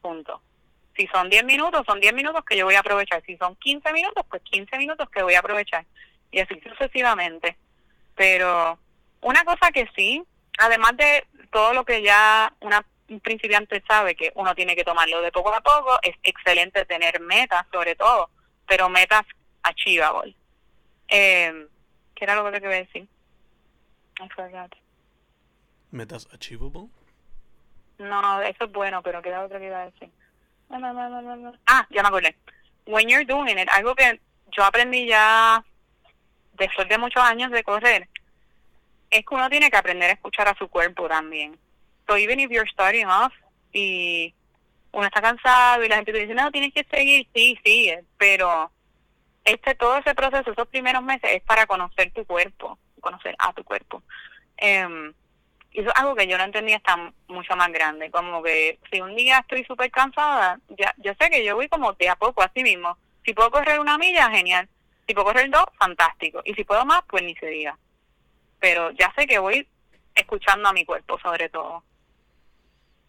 [0.00, 0.42] Punto.
[0.96, 3.22] Si son 10 minutos, son 10 minutos que yo voy a aprovechar.
[3.24, 5.84] Si son 15 minutos, pues 15 minutos que voy a aprovechar.
[6.30, 7.56] Y así sucesivamente.
[8.16, 8.78] Pero
[9.20, 10.22] una cosa que sí,
[10.58, 15.20] además de todo lo que ya una un principiante sabe que uno tiene que tomarlo
[15.20, 18.30] de poco a poco, es excelente tener metas sobre todo,
[18.66, 19.22] pero metas
[19.62, 20.34] achievable.
[21.10, 21.66] Eh,
[22.14, 23.08] ¿Qué era lo que te quería decir?
[24.20, 24.74] I forgot.
[25.90, 26.88] ¿Metas achievable?
[27.98, 30.08] No, eso es bueno, pero ¿qué era otra que iba a decir?
[30.68, 31.52] No, no, no, no, no, no.
[31.66, 32.36] Ah, ya me acordé.
[32.86, 34.20] When you're doing it, algo que
[34.52, 35.64] yo aprendí ya
[36.54, 38.08] después de muchos años de correr,
[39.10, 41.58] es que uno tiene que aprender a escuchar a su cuerpo también.
[42.06, 43.32] So even if you're starting off
[43.72, 44.32] y
[44.92, 48.70] uno está cansado y la gente te dice, no, tienes que seguir, sí, sigue, pero
[49.50, 53.64] este todo ese proceso, esos primeros meses es para conocer tu cuerpo, conocer a tu
[53.64, 54.02] cuerpo.
[55.72, 59.00] Y eso es algo que yo no entendía hasta mucho más grande, como que si
[59.00, 62.42] un día estoy súper cansada, ya yo sé que yo voy como de a poco,
[62.42, 62.98] así mismo.
[63.24, 64.68] Si puedo correr una milla, genial.
[65.06, 66.42] Si puedo correr dos, fantástico.
[66.44, 67.78] Y si puedo más, pues ni se diga.
[68.58, 69.66] Pero ya sé que voy
[70.14, 71.84] escuchando a mi cuerpo sobre todo.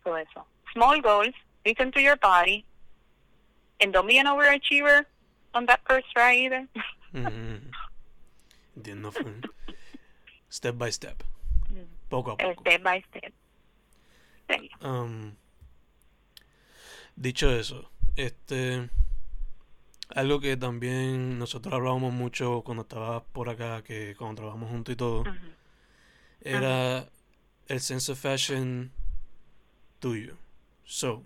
[0.04, 0.46] Todo eso.
[0.74, 2.64] Small goals, listen to your body,
[3.80, 5.08] and don't be an overachiever
[5.54, 6.68] on that first try either.
[7.14, 7.60] Ujú.
[8.78, 9.12] Entiendo.
[9.12, 9.42] full.
[10.50, 11.24] Step by step.
[12.10, 12.62] Poco a poco.
[12.62, 13.34] step by step.
[14.50, 14.70] Sí.
[14.82, 15.36] Um,
[17.16, 18.90] dicho eso, este
[20.14, 24.96] algo que también nosotros hablábamos mucho cuando estabas por acá, que cuando trabajamos juntos y
[24.98, 25.32] todo, Ujú.
[26.42, 27.08] era
[27.68, 28.92] el sense of fashion
[30.00, 30.36] tuyo.
[30.84, 31.24] So,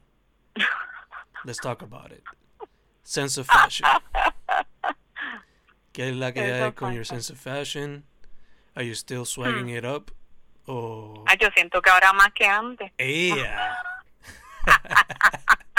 [1.45, 2.23] let's talk about it.
[3.03, 3.88] Sense of fashion.
[5.95, 8.03] ¿Qué es la que hay con your sense of fashion?
[8.75, 9.77] Are you still swagging Hmm.
[9.77, 10.12] it up?
[10.67, 12.91] O Ay, yo siento que ahora más que antes.
[12.97, 13.77] ¡Ea!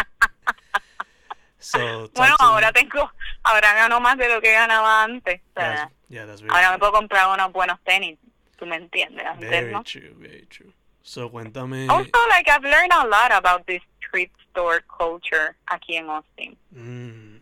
[1.59, 2.73] so, Bueno, ahora me.
[2.73, 3.11] tengo,
[3.43, 5.41] ahora gano más de lo que ganaba antes.
[5.55, 6.81] O sea, That's- yeah, that's very ahora me true.
[6.81, 8.19] puedo comprar unos buenos tenis.
[8.57, 9.83] Tú me entiendes, antes Very no.
[9.83, 10.73] true, very true.
[11.03, 11.89] So, cuéntame.
[11.91, 16.57] Also, like, I've learned a lot about this street store culture aquí en Austin.
[16.71, 17.37] mm,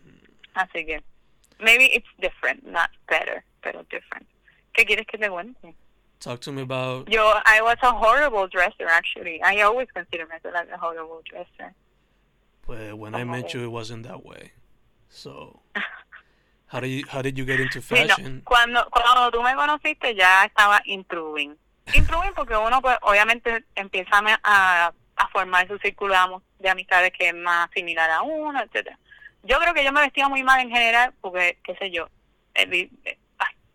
[0.55, 1.03] Así que,
[1.59, 4.27] maybe it's different, not better, pero different.
[4.73, 5.75] ¿Qué quieres que te cuente?
[6.25, 7.09] talk to me about.
[7.09, 9.41] Yo, I was a horrible dresser, actually.
[9.43, 11.73] I always consider myself like a horrible dresser.
[12.65, 14.51] Pues, when I met you, it wasn't that way.
[15.09, 15.59] So,
[16.67, 18.41] how did you, how did you get into Sí, no, fashion?
[18.43, 21.55] Cuando, cuando tú me conociste ya estaba improving.
[21.93, 27.27] Improving porque uno pues obviamente empieza a, a, formar su círculo de de amistades que
[27.27, 28.97] es más similar a uno, etcétera.
[29.45, 32.09] Yo creo que yo me vestía muy mal en general porque, qué sé yo,
[32.55, 33.17] eh, eh,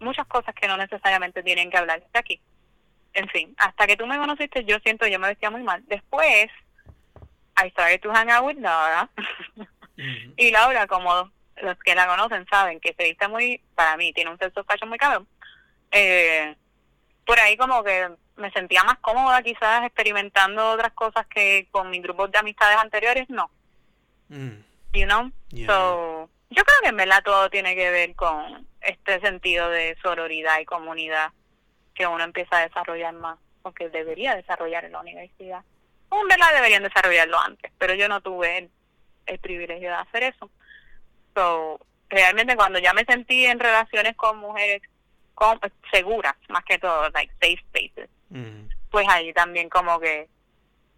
[0.01, 2.41] muchas cosas que no necesariamente tienen que hablar de aquí.
[3.13, 5.83] En fin, hasta que tú me conociste yo siento que yo me vestía muy mal.
[5.87, 6.51] Después,
[7.57, 9.09] I started to hang out with Laura.
[10.37, 14.31] Y Laura, como los que la conocen saben que se viste muy, para mí, tiene
[14.31, 15.29] un of fashion muy cabrón.
[15.91, 16.57] Eh,
[17.27, 22.03] por ahí como que me sentía más cómoda quizás experimentando otras cosas que con mis
[22.03, 23.51] grupos de amistades anteriores, no.
[24.29, 25.31] Mm, You know?
[25.51, 25.67] Yeah.
[25.67, 30.59] So, yo creo que en verdad todo tiene que ver con este sentido de sororidad
[30.61, 31.33] y comunidad
[31.95, 35.63] que uno empieza a desarrollar más, o que debería desarrollar en la universidad.
[36.09, 38.71] O en verdad deberían desarrollarlo antes, pero yo no tuve el,
[39.27, 40.51] el privilegio de hacer eso.
[41.35, 44.83] So, realmente cuando ya me sentí en relaciones con mujeres
[45.35, 45.59] con,
[45.91, 50.29] seguras, más que todo, like safe spaces, mm, pues ahí también como que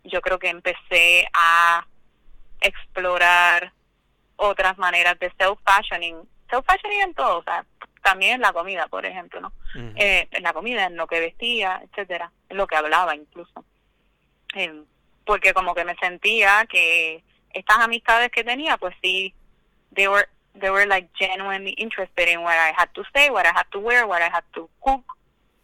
[0.05, 1.87] yo creo que empecé a
[2.61, 3.73] explorar
[4.37, 6.17] otras maneras de self-fashioning,
[6.51, 7.65] self-fashioning en todo, o sea,
[8.03, 9.53] también en la comida, por ejemplo, ¿no?
[9.97, 13.65] Eh, en la comida, en lo que vestía, etcétera, en lo que hablaba incluso.
[14.55, 14.83] Eh,
[15.25, 19.35] porque como que me sentía que estas amistades que tenía, pues sí,
[19.95, 20.29] they were
[20.61, 23.79] they were like genuinely interested in what I had to say, what I had to
[23.79, 25.05] wear, what I had to cook,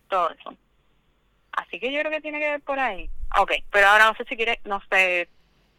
[0.08, 0.54] todo eso.
[1.52, 3.10] Así que yo creo que tiene que ver por ahí.
[3.36, 5.28] Okay, pero ahora no sé si quiere, no sé,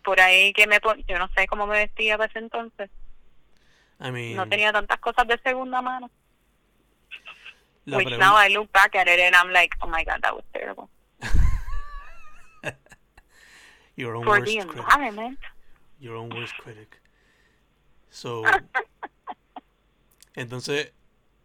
[0.04, 2.90] por ahí que me pon, yo no sé cómo me vestía para ese entonces.
[4.00, 6.10] I mean, No tenía tantas cosas de segunda mano.
[7.86, 10.44] Which now I look back at it and I'm like, oh my god, that was
[10.54, 10.90] terrible.
[13.96, 14.78] your own For worst the critic.
[14.78, 15.40] environment.
[16.00, 17.02] Your own worst critic.
[18.12, 18.44] So,
[20.36, 20.92] entonces,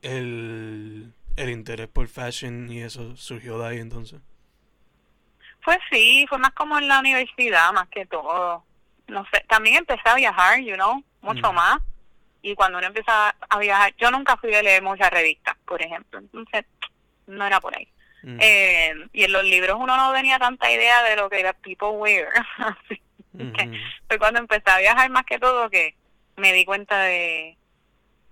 [0.03, 4.21] el, el interés por fashion y eso surgió de ahí entonces.
[5.65, 8.65] Pues sí, fue más como en la universidad, más que todo.
[9.07, 11.57] No sé, también empecé a viajar, you know, mucho Mm.
[11.57, 11.79] más.
[12.43, 16.19] Y cuando uno empieza a viajar, yo nunca fui a leer muchas revistas, por ejemplo.
[16.19, 16.67] Entonces,
[17.27, 17.89] no era por ahí.
[18.23, 21.53] Mm, Eh, y en los libros uno no tenía tanta idea de lo que era
[21.55, 22.29] people wear.
[22.59, 23.01] Así
[24.07, 25.95] fue cuando empecé a viajar más que todo que
[26.37, 27.57] me di cuenta de,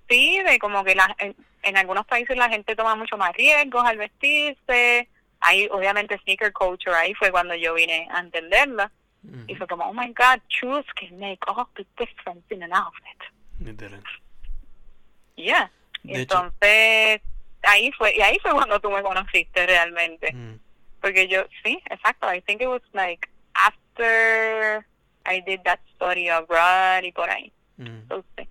[0.09, 3.85] sí, de como que la, en, en algunos países la gente toma mucho más riesgos
[3.85, 5.09] al vestirse.
[5.43, 8.91] Ahí, obviamente, sneaker culture, ahí fue cuando yo vine a entenderla.
[9.25, 9.45] ujú.
[9.49, 13.21] Y fue como, oh my God, shoes can make all the difference in an outfit.
[13.61, 14.03] Literal.
[15.37, 15.71] Yeah.
[16.03, 17.21] De hecho- entonces,
[17.63, 20.33] ahí fue, y ahí fue cuando tú me conociste realmente.
[20.33, 20.59] Mm,
[21.01, 22.33] Porque yo, sí, exacto.
[22.33, 24.87] I think it was like after
[25.27, 27.53] I did that study abroad y por ahí.
[27.79, 27.87] mm.
[27.87, 28.49] Entonces,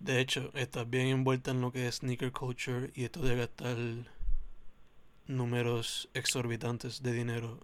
[0.00, 3.76] De hecho, estás bien envuelta en lo que es sneaker culture y esto de gastar
[5.28, 7.60] números exorbitantes de dinero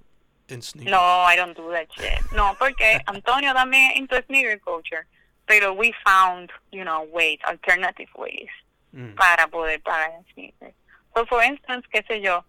[0.48, 0.92] en sneakers.
[0.92, 2.20] no, I don't do that shit.
[2.32, 5.06] No, porque Antonio también into sneaker culture.
[5.46, 8.48] Pero we found, you know, ways, alternative ways
[8.92, 10.74] Mm, para poder pagar en sneakers.
[11.14, 12.44] So, for instance, qué sé yo,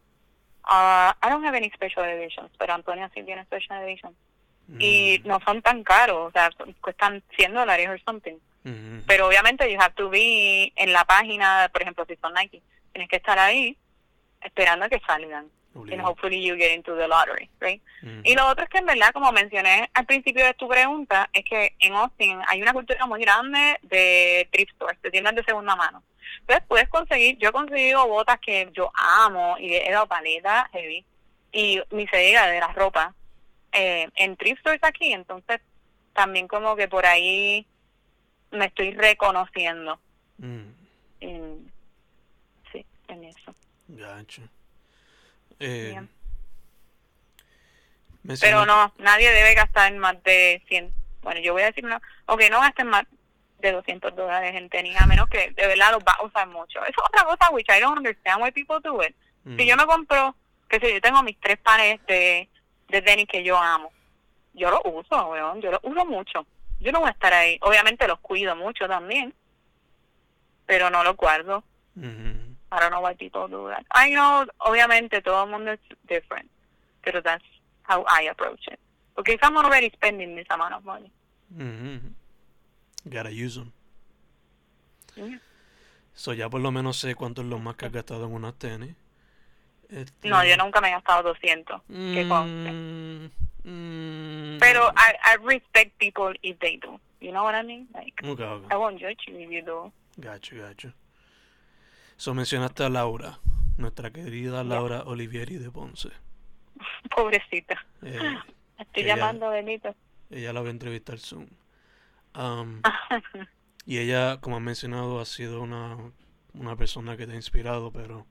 [0.69, 4.15] uh, I don't have any special editions, pero Antonio sí tiene special editions.
[4.79, 6.51] Y mm, no son tan caros, o sea,
[6.81, 8.35] cuestan 100 dólares or something.
[8.63, 12.61] mm, Pero obviamente you have to be en la página, por ejemplo, si son Nike,
[12.93, 13.75] tienes que estar ahí
[14.45, 15.49] esperando a que salgan.
[15.75, 16.07] And obligado.
[16.07, 17.81] hopefully you get into the lottery, right?
[18.01, 21.29] Mm, Y lo otro es que en verdad, como mencioné al principio de tu pregunta,
[21.33, 25.43] es que en Austin hay una cultura muy grande de thrift stores, de tiendas de
[25.43, 26.01] segunda mano.
[26.39, 31.03] Entonces puedes conseguir, yo he conseguido botas que yo amo y he dado paletas heavy
[31.51, 33.13] y ni se diga de las ropas
[33.73, 35.59] eh, en thrift stores aquí, entonces
[36.13, 37.67] también como que por ahí
[38.51, 39.99] me estoy reconociendo
[40.37, 40.69] mm,
[41.19, 41.71] en,
[42.71, 43.53] sí, en eso.
[43.87, 44.41] Gacho.
[45.59, 45.93] Eh,
[48.41, 50.91] Pero no, nadie debe gastar más de 100.
[51.21, 53.05] Bueno, yo voy a decir, no, ok, no gasten más
[53.59, 56.79] de 200 dólares en tenis, a menos que de verdad los va a usar mucho.
[56.85, 59.15] Eso es otra cosa, which I don't understand why people do it.
[59.43, 60.35] Mm, Si yo me compro,
[60.67, 62.49] que si yo tengo mis tres pares de,
[62.89, 63.91] de tenis que yo amo,
[64.53, 66.45] yo los uso, weón, yo los uso mucho.
[66.79, 67.57] Yo no voy a estar ahí.
[67.61, 69.33] Obviamente los cuido mucho también,
[70.65, 71.63] pero no los guardo.
[72.71, 73.85] I don't know why people do that.
[73.91, 76.49] I know, obviamente todo el mundo es different,
[77.03, 77.43] pero that's
[77.83, 78.79] how I approach it.
[79.27, 81.11] If I'm already spending this amount of money.
[81.55, 83.09] Mm-hmm.
[83.09, 83.71] Gotta use them.
[85.15, 85.37] Yeah.
[86.13, 88.55] So ya por lo menos sé cuánto es lo más que has gastado en unas
[88.55, 88.95] tenis.
[89.89, 91.81] Este, No, yo nunca me he gastado 200.
[91.87, 92.71] Que conste.
[92.71, 93.29] mm,
[93.63, 96.99] mm, Pero I, I respect people if they do.
[97.21, 97.87] You know what I mean?
[97.93, 98.71] Like, Ok, ok.
[98.71, 99.91] I won't judge you if you do.
[100.19, 100.91] Gacho, gacho.
[102.17, 103.39] So mencionaste a Laura,
[103.77, 106.09] nuestra querida Laura Olivieri de Ponce.
[107.15, 107.85] Pobrecita.
[108.01, 108.19] Eh,
[108.79, 109.95] Estoy Ella- llamando, Benito.
[110.29, 111.49] ella la voy a entrevistar soon.
[112.35, 112.81] Um,
[113.85, 115.97] y ella, como has mencionado, ha sido una,
[116.53, 118.25] una persona que te ha inspirado, pero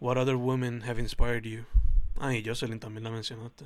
[0.00, 1.64] what other women have inspired you?
[2.20, 3.64] Ah, y Jocelyn también la mencionaste.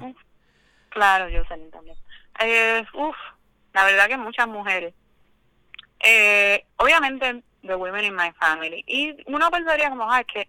[0.90, 1.96] Claro, Jocelyn también.
[2.40, 3.16] Eh, uf,
[3.72, 4.94] la verdad que muchas mujeres.
[6.00, 8.82] Eh, obviamente, the women in my family.
[8.86, 10.48] Y uno pensaría como, ah, es que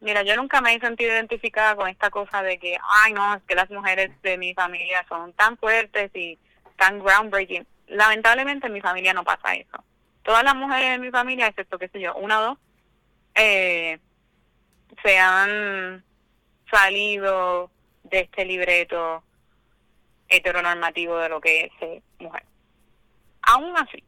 [0.00, 3.42] Mira, yo nunca me he sentido identificada con esta cosa de que, ay, no, es
[3.42, 6.38] que las mujeres de mi familia son tan fuertes y
[6.76, 7.66] tan groundbreaking.
[7.88, 9.82] Lamentablemente en mi familia no pasa eso.
[10.22, 12.58] Todas las mujeres de mi familia, excepto, qué sé yo, una o dos,
[13.34, 13.98] eh,
[15.02, 16.04] se han
[16.70, 17.70] salido
[18.04, 19.24] de este libreto
[20.28, 22.44] heteronormativo de lo que es mujer.
[23.42, 24.04] Aún así,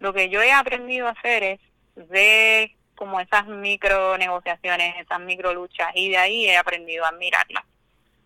[0.00, 1.60] lo que yo he aprendido a hacer es
[1.94, 7.64] de como esas micro negociaciones, esas micro luchas, y de ahí he aprendido a admirarlas.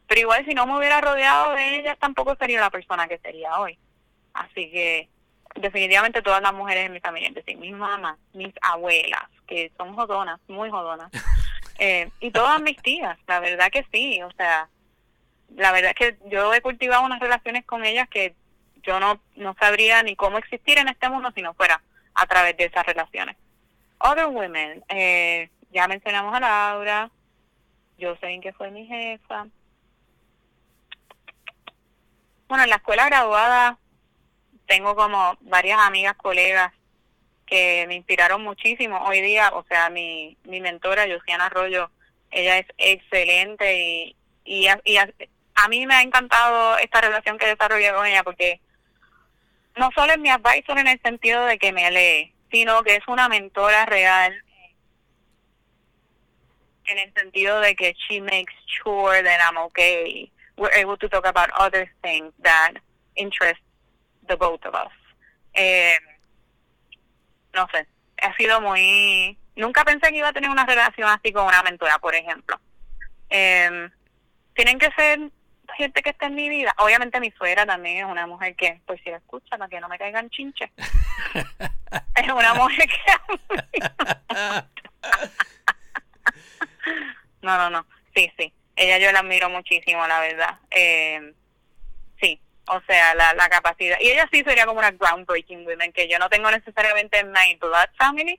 [0.06, 3.58] Pero igual si no me hubiera rodeado de ellas, tampoco sería la persona que sería
[3.58, 3.78] hoy.
[4.32, 5.08] Así que
[5.54, 9.94] definitivamente todas las mujeres de mi familia, es decir, mis mamás, mis abuelas, que son
[9.94, 11.10] jodonas, muy jodonas,
[11.78, 14.68] eh, y todas mis tías, la verdad que sí, o sea,
[15.56, 18.34] la verdad es que yo he cultivado unas relaciones con ellas que
[18.82, 21.80] yo no, no sabría ni cómo existir en este mundo si no fuera
[22.14, 23.36] a través de esas relaciones.
[23.98, 27.10] Other women, eh, ya mencionamos a Laura,
[27.98, 29.46] yo sé que fue mi jefa.
[32.48, 33.78] Bueno, en la escuela graduada
[34.66, 36.72] tengo como varias amigas, colegas
[37.46, 38.98] que me inspiraron muchísimo.
[39.04, 41.90] Hoy día, o sea, mi, mi mentora, Josiana Arroyo,
[42.30, 45.08] ella es excelente y, y, y a,
[45.54, 48.60] a, mí me ha encantado esta relación que desarrollé con ella porque
[49.76, 53.08] no solo es mi advisor en el sentido de que me lee, sino que es
[53.08, 54.32] una mentora real
[56.86, 60.30] en el sentido de que she makes sure that I'm okay.
[60.56, 62.74] We're able to talk about other things that
[63.16, 63.60] interest
[64.28, 64.92] the both of us.
[65.54, 65.96] Eh,
[67.54, 67.86] no sé,
[68.22, 69.38] ha sido muy...
[69.56, 72.58] Nunca pensé que iba a tener una relación así con una mentora, por ejemplo.
[73.28, 73.88] Eh,
[74.54, 75.30] tienen que ser
[75.76, 76.74] gente que esté en mi vida.
[76.78, 79.88] Obviamente mi suegra también es una mujer que, pues si la escucha, para que no
[79.88, 80.70] me caigan chinches.
[82.16, 82.98] es una mujer que...
[87.42, 87.86] no, no, no.
[88.14, 88.52] Sí, sí.
[88.76, 90.58] Ella yo la admiro muchísimo, la verdad.
[90.70, 91.32] Eh,
[92.20, 93.98] sí, o sea, la, la capacidad.
[94.00, 97.56] Y ella sí sería como una groundbreaking woman, que yo no tengo necesariamente en my
[97.60, 98.38] blood family,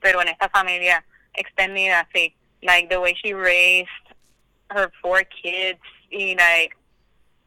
[0.00, 1.04] pero en esta familia
[1.34, 2.34] extendida, sí.
[2.62, 3.88] Like the way she raised
[4.70, 5.80] her four kids,
[6.10, 6.76] y like,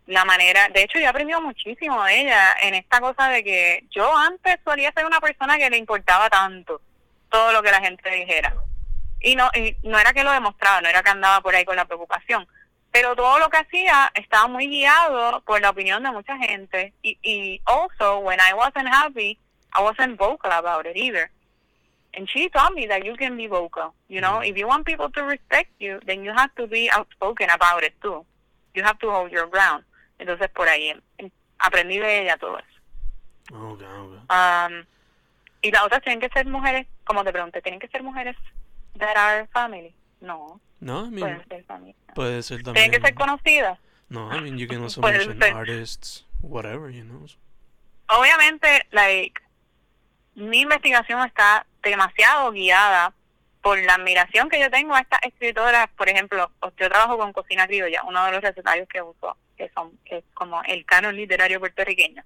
[0.08, 3.86] la manera, de hecho yo he aprendido muchísimo de ella en esta cosa de que
[3.92, 6.82] yo antes solía ser una persona que le importaba tanto
[7.30, 8.56] todo lo que la gente dijera.
[9.22, 11.76] Y no, y no era que lo demostraba, no era que andaba por ahí con
[11.76, 12.48] la preocupación,
[12.92, 16.94] pero todo lo que hacía estaba muy guiado por la opinión de mucha gente.
[17.04, 19.38] Y, y also, when I wasn't happy,
[19.74, 21.30] I wasn't vocal about it either.
[22.16, 23.94] And she taught me that you can be vocal.
[24.08, 27.50] You know, if you want people to respect you, then you have to be outspoken
[27.52, 28.26] about it too.
[28.74, 29.84] You have to hold your ground.
[30.20, 30.94] Entonces, por ahí
[31.60, 32.68] aprendí de ella todo eso.
[33.52, 34.20] Okay, okay.
[34.30, 34.86] Um,
[35.62, 38.36] y las otras tienen que ser mujeres, como te pregunté, ¿tienen que ser mujeres
[38.98, 39.94] that are family?
[40.22, 40.60] No.
[40.80, 41.96] No, I mean, pueden ser familia.
[42.16, 42.90] puede ser también.
[42.90, 43.80] ¿Tienen que ser conocidas?
[44.10, 47.26] No, I mean, you can also mention ser- artists, whatever, you know.
[48.08, 49.42] Obviamente, like,
[50.36, 53.14] mi investigación está demasiado guiada
[53.62, 57.68] por la admiración que yo tengo a estas escritoras, por ejemplo, yo trabajo con Cocina
[57.68, 61.60] Criolla, uno de los recetarios que uso, que son que es como el canon literario
[61.60, 62.24] puertorriqueño.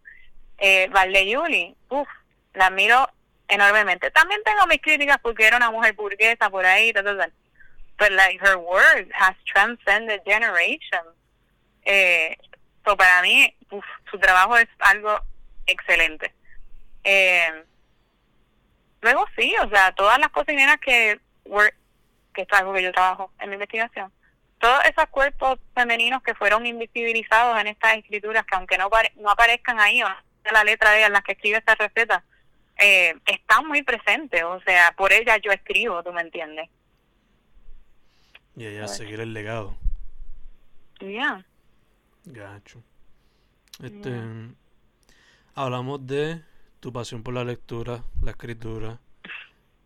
[0.58, 2.08] Eh, Valde Yuli, uff,
[2.54, 3.10] la admiro
[3.48, 4.12] enormemente.
[4.12, 7.34] También tengo mis críticas porque era una mujer burguesa por ahí, tal, tal, tal.
[7.98, 11.16] But like her work has transcended generations.
[11.86, 12.38] Eh,
[12.86, 15.20] so para mí, uf, su trabajo es algo
[15.66, 16.34] excelente.
[17.04, 17.64] Eh,
[19.04, 21.76] luego sí, o sea, todas las cocineras que, were-
[22.34, 24.12] que esto es algo que yo trabajo en mi investigación,
[24.60, 29.30] todos esos cuerpos femeninos que fueron invisibilizados en estas escrituras, que aunque no, pare- no
[29.30, 32.24] aparezcan ahí o no sea la letra de ellas las que escribe esta receta,
[32.78, 36.70] eh, están muy presentes, o sea, por ellas yo escribo, tú me entiendes.
[38.56, 39.76] Y ella seguir el legado.
[41.00, 41.44] Ya.
[42.26, 42.82] Gacho.
[43.84, 44.12] Este,
[45.56, 46.42] hablamos de
[46.84, 49.00] tu pasión por la lectura, la escritura,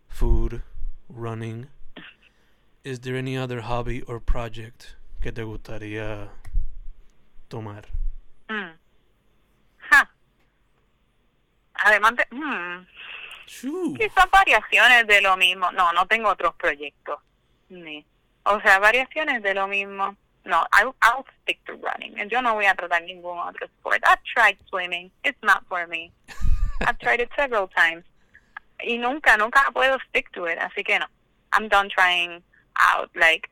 [0.09, 0.63] food,
[1.09, 1.69] running.
[2.83, 6.27] Is there any other hobby or project que te gustaría
[7.49, 7.85] tomar?
[8.49, 8.73] Mm.
[9.91, 10.09] Ja.
[11.75, 12.25] Además de...
[12.31, 12.87] mm.
[13.95, 15.71] Quizás variaciones de lo mismo.
[15.73, 17.19] No, no tengo otros proyectos.
[17.69, 18.03] Ni.
[18.43, 20.15] O sea, variaciones de lo mismo.
[20.45, 22.27] No, I'll stick to running.
[22.27, 24.01] Yo no voy a tratar ningún otro sport.
[24.03, 25.11] I've tried swimming.
[25.23, 26.11] It's not for me.
[26.81, 28.03] I've tried it several times.
[28.79, 30.59] Y nunca, nunca puedo stick to it.
[30.59, 31.07] Así que no.
[31.53, 32.43] I'm done trying
[32.75, 33.49] out, like,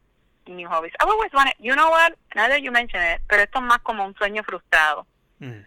[0.47, 0.91] new hobbies.
[0.99, 2.13] I've always wanted, you know what?
[2.35, 5.07] Now that you mention it, pero esto es más como un sueño frustrado
[5.39, 5.65] Mm.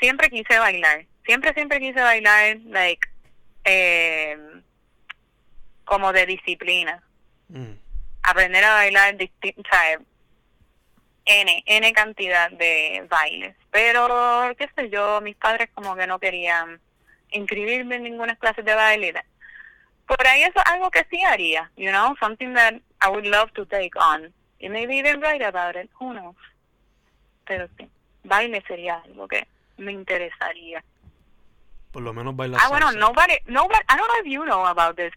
[0.00, 1.04] siempre quise bailar.
[1.26, 3.06] Siempre, siempre quise bailar, like,
[3.64, 4.36] eh,
[5.84, 7.02] como de disciplina.
[7.48, 7.72] Mm.
[8.22, 9.68] aprender a bailar distinto,
[11.24, 13.54] N, N cantidad de bailes.
[13.70, 16.80] Pero, qué sé yo, mis padres como que no querían
[17.32, 19.14] inscribirme en ninguna clase de baile.
[20.06, 23.52] Por ahí eso es algo que sí haría, you know, something that I would love
[23.52, 24.32] to take on.
[24.58, 26.36] Y maybe even write about it, who knows.
[27.46, 27.88] Pero sí,
[28.24, 29.46] baile sería algo que
[29.78, 30.84] me interesaría.
[31.92, 34.96] Por lo menos bailar Ah, bueno, nobody, nobody, I don't know if you know about
[34.96, 35.12] this.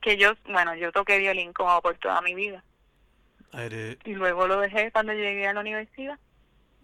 [0.00, 2.62] Que yo, bueno, yo toqué violín como por toda mi vida.
[3.52, 6.18] I did, Y luego lo dejé cuando llegué a la universidad.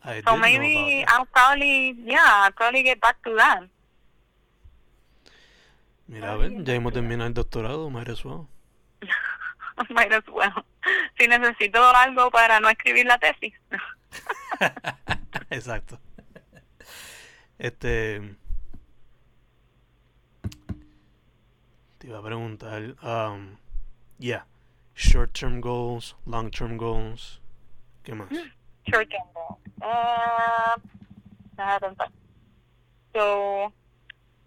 [0.04, 1.04] I So maybe.
[1.08, 3.64] I'll probably, yeah, I'll probably get back to that.
[6.08, 8.48] Mira, a ver, ya hemos terminado el doctorado, might as well.
[9.90, 10.64] Might as well.
[11.18, 13.54] Si necesito algo para no escribir la tesis.
[15.50, 16.00] Exacto.
[17.58, 18.36] Este.
[21.98, 22.96] Te iba a preguntar.
[23.02, 23.58] Um,
[24.18, 24.44] yeah.
[24.94, 27.40] Short term goals, long term goals.
[28.02, 28.30] ¿Qué más?
[28.86, 29.58] Short term goal.
[29.80, 30.80] Uh.
[33.14, 33.72] So,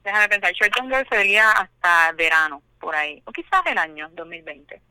[0.04, 0.54] déjame pensar.
[0.54, 3.22] Short term goal sería hasta verano, por ahí.
[3.26, 4.82] O quizás el año 2020.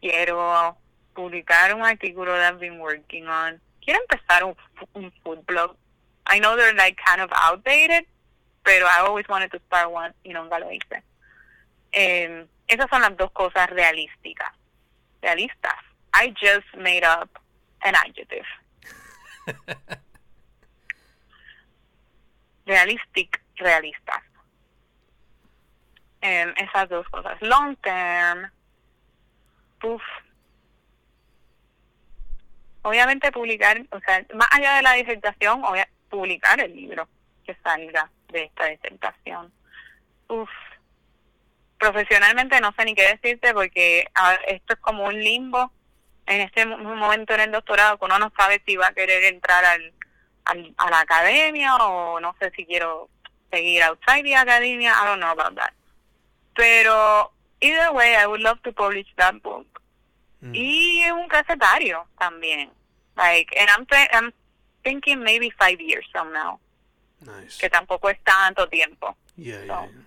[0.00, 0.76] Quiero
[1.14, 3.60] publicar un artículo that I've been working on.
[3.84, 4.56] Quiero empezar un,
[4.94, 5.76] un food blog.
[6.26, 8.06] I know they're like kind of outdated,
[8.64, 11.02] pero I always wanted to start one y nunca lo hice.
[11.92, 14.52] Eh, esas son las dos cosas realísticas.
[15.22, 15.78] Realistas.
[16.12, 17.30] I just made up
[17.82, 18.46] an adjective.
[22.66, 24.22] Realistic, realistas.
[26.26, 27.36] Em, esas dos cosas.
[27.42, 28.50] Long term.
[29.82, 30.02] Uf.
[32.82, 37.06] Obviamente publicar, o sea, más allá de la disertación, obvia- publicar el libro
[37.44, 39.52] que salga de esta disertación.
[40.28, 40.48] Uf.
[41.78, 44.06] Profesionalmente no sé ni qué decirte porque
[44.46, 45.70] esto es como un limbo
[46.26, 49.24] en este mo- momento en el doctorado que uno no sabe si va a querer
[49.24, 49.92] entrar al,
[50.46, 53.10] al, a la academia o no sé si quiero
[53.50, 54.92] seguir outside the academia.
[54.92, 55.74] I don't know about that.
[56.54, 59.66] Pero either way, I would love to publish that book.
[60.42, 62.70] Mm, Y un recetario también.
[63.16, 64.32] Like, and I'm, I'm
[64.82, 66.58] thinking maybe five years from now,
[67.20, 67.58] nice.
[67.58, 69.16] que tampoco es tanto tiempo.
[69.36, 69.90] Yeah, yeah, so.
[69.92, 70.00] yeah.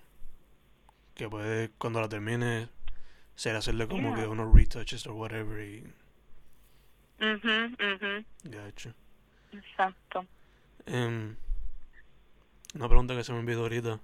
[1.16, 2.70] Que puede, cuando la termine,
[3.36, 4.16] ser hacerle como Yeah.
[4.22, 5.84] que unos retouches o whatever y.
[7.20, 8.94] mhm mhm Gacho.
[9.54, 10.26] Exacto.
[10.86, 11.36] Em,
[12.76, 14.00] una pregunta que se me olvidó ahorita.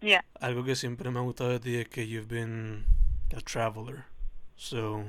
[0.00, 0.24] Yeah.
[0.40, 2.86] Algo que siempre me ha gustado de ti es que you've been
[3.36, 4.04] a traveler.
[4.56, 5.04] So,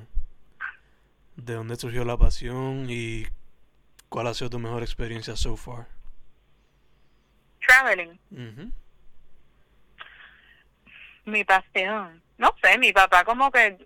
[1.36, 3.26] ¿de dónde surgió la pasión y
[4.10, 5.88] cuál ha sido tu mejor experiencia so far?
[7.66, 8.20] Traveling.
[11.26, 12.22] Mi pasión.
[12.38, 13.78] No sé, mi papá como que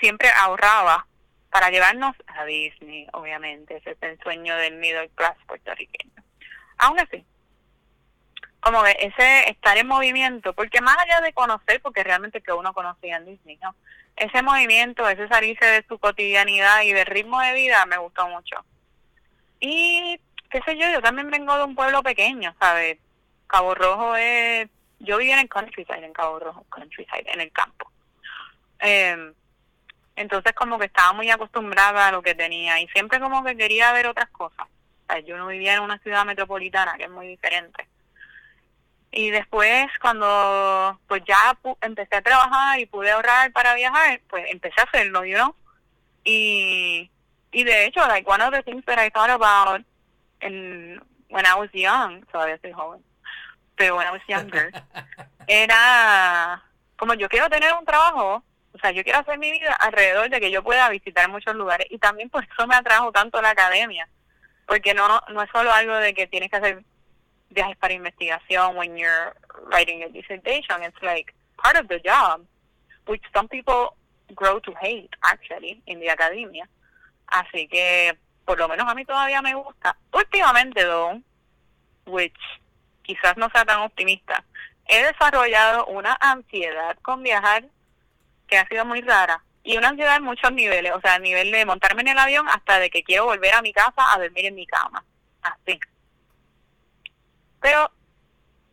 [0.00, 1.06] siempre ahorraba
[1.50, 3.76] para llevarnos a Disney, obviamente.
[3.76, 6.24] Ese es el sueño del middle class puertorriqueño.
[6.78, 7.24] Aún así,
[8.60, 12.72] como que ese estar en movimiento, porque más allá de conocer, porque realmente que uno
[12.72, 13.74] conocía en Disney, ¿no?
[14.16, 18.56] Ese movimiento, ese salirse de su cotidianidad y del ritmo de vida me gustó mucho.
[19.60, 22.98] Y, qué sé yo, yo también vengo de un pueblo pequeño, ¿sabes?
[23.46, 24.68] Cabo Rojo es...
[24.98, 27.90] Yo viví en el countryside, en Cabo Rojo, countryside, en el campo.
[28.80, 29.32] Eh,
[30.16, 33.92] entonces como que estaba muy acostumbrada a lo que tenía y siempre como que quería
[33.92, 34.66] ver otras cosas.
[34.66, 37.86] O sea, yo no vivía en una ciudad metropolitana, que es muy diferente.
[39.12, 44.44] Y después cuando pues ya pu- empecé a trabajar y pude ahorrar para viajar, pues
[44.50, 45.54] empecé a hacerlo, you know?
[46.24, 47.10] Y,
[47.50, 49.82] y de hecho, like one of the things that I thought about
[50.42, 53.02] in, when I was young, todavía soy joven,
[53.74, 54.70] pero when I was younger,
[55.48, 56.62] era
[56.96, 60.40] como yo quiero tener un trabajo, o sea, yo quiero hacer mi vida alrededor de
[60.40, 64.08] que yo pueda visitar muchos lugares y también por eso me atrajo tanto la academia,
[64.66, 66.84] porque no no es solo algo de que tienes que hacer
[67.50, 69.34] viajes para investigación when you're
[69.70, 72.42] writing a dissertation, it's like part of the job,
[73.06, 73.94] which some people
[74.34, 76.68] grow to hate actually in the academia.
[77.26, 79.96] Así que por lo menos a mí todavía me gusta.
[80.12, 81.20] Últimamente, though,
[82.06, 82.34] which
[83.02, 84.44] quizás no sea tan optimista,
[84.86, 87.64] he desarrollado una ansiedad con viajar
[88.48, 91.50] que ha sido muy rara y una ansiedad en muchos niveles, o sea, a nivel
[91.50, 94.46] de montarme en el avión hasta de que quiero volver a mi casa a dormir
[94.46, 95.04] en mi cama,
[95.42, 95.78] así.
[97.60, 97.90] Pero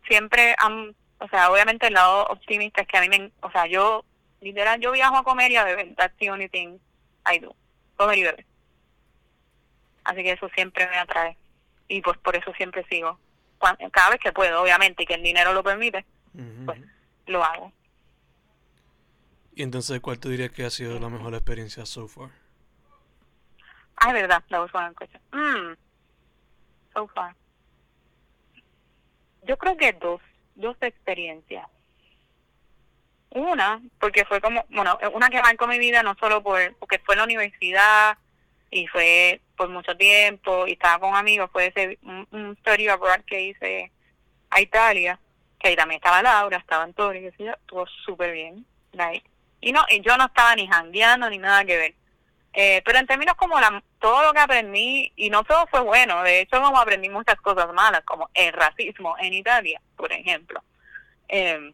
[0.06, 3.66] siempre, am- o sea, obviamente el lado optimista es que a mí me, o sea,
[3.66, 4.04] yo
[4.40, 6.78] literal yo viajo a comer y a beber, that's the only thing
[7.30, 7.54] I do,
[7.96, 8.46] comer y beber.
[10.04, 11.36] Así que eso siempre me atrae
[11.88, 13.18] y pues por eso siempre sigo.
[13.92, 16.04] Cada vez que puedo, obviamente, y que el dinero lo permite,
[16.64, 16.80] Pues.
[17.26, 17.72] lo hago.
[19.54, 22.30] Y entonces, ¿cuál tú dirías que ha sido la mejor experiencia so far?
[23.96, 25.20] Ah, es verdad, that was one question.
[25.32, 25.76] Mm.
[26.94, 27.34] So far.
[29.42, 30.20] Yo creo que dos,
[30.54, 31.66] dos experiencias.
[33.30, 37.14] Una, porque fue como, bueno, una que marcó mi vida no solo por, porque fue
[37.14, 38.16] en la universidad
[38.70, 43.20] y fue por mucho tiempo y estaba con amigos, fue ese, un, un study abroad
[43.26, 43.92] que hice
[44.50, 45.18] a Italia,
[45.58, 48.64] que ahí también estaba Laura, estaba Antonio, que sé estuvo súper bien.
[48.92, 49.28] Like,
[49.60, 51.94] y no, y yo no estaba ni jangueando ni nada que ver.
[52.60, 56.24] Eh, pero en términos como la, todo lo que aprendí, y no todo fue bueno,
[56.24, 60.60] de hecho como aprendí muchas cosas malas, como el racismo en Italia, por ejemplo.
[61.28, 61.72] Eh,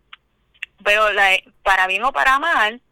[0.85, 2.83] pero la, para bien o para mal,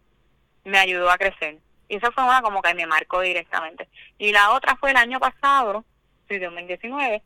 [0.65, 1.59] me ayudó a crecer.
[1.87, 3.87] Y esa fue una como que me marcó directamente.
[4.17, 5.85] Y la otra fue el año pasado,
[6.31, 7.23] sí, 2019,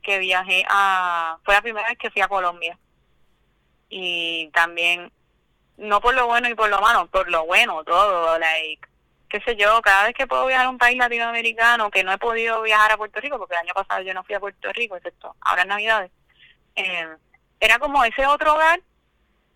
[0.00, 2.78] que viajé a, fue la primera vez que fui a Colombia.
[3.88, 5.10] Y también,
[5.76, 8.93] no por lo bueno y por lo malo, por lo bueno, todo, like,
[9.34, 12.18] qué sé yo, cada vez que puedo viajar a un país latinoamericano, que no he
[12.18, 14.94] podido viajar a Puerto Rico, porque el año pasado yo no fui a Puerto Rico,
[14.94, 16.12] excepto ahora en Navidades,
[16.76, 17.08] eh,
[17.58, 18.80] era como ese otro hogar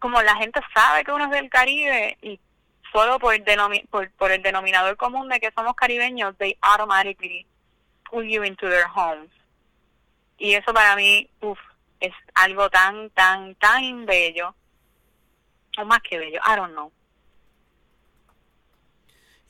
[0.00, 2.40] como la gente sabe que uno es del Caribe y
[2.92, 7.46] solo por, denomi por, por el denominador común de que somos caribeños, they automatically
[8.10, 9.30] pull you into their homes.
[10.38, 11.58] Y eso para mí, uf,
[12.00, 14.56] es algo tan, tan, tan bello.
[15.78, 16.90] O más que bello, I don't know.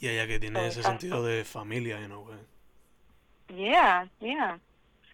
[0.01, 2.38] Y ella que tiene ese sentido de familia, you know, way.
[3.49, 4.59] Yeah, yeah.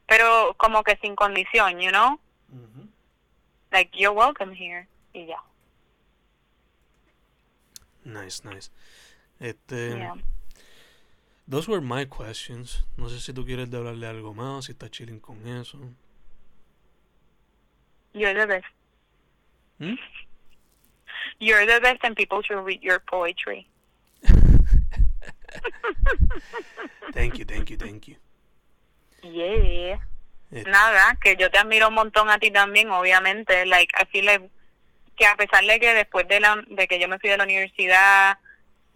[0.06, 2.18] Pero como que sin condición, you know?
[2.48, 2.88] Mm -hmm.
[3.72, 5.42] Like, you're welcome here y ya.
[8.04, 8.70] Nice, nice.
[9.40, 10.14] Este, yeah.
[11.46, 12.84] Those were my questions.
[12.96, 15.78] No sé si tú quieres hablarle algo más, si estás chilling con eso.
[18.14, 18.66] You're the best.
[19.78, 19.96] Hmm?
[21.40, 23.66] You're the best and people should read your poetry.
[27.12, 28.16] Thank you, thank you, thank you.
[29.22, 29.98] Yeah.
[30.50, 33.66] It, Nada, que yo te admiro un montón a ti también, obviamente.
[33.66, 34.50] Like, feel like
[35.16, 37.44] que a pesar de que después de, la, de que yo me fui de la
[37.44, 38.38] universidad,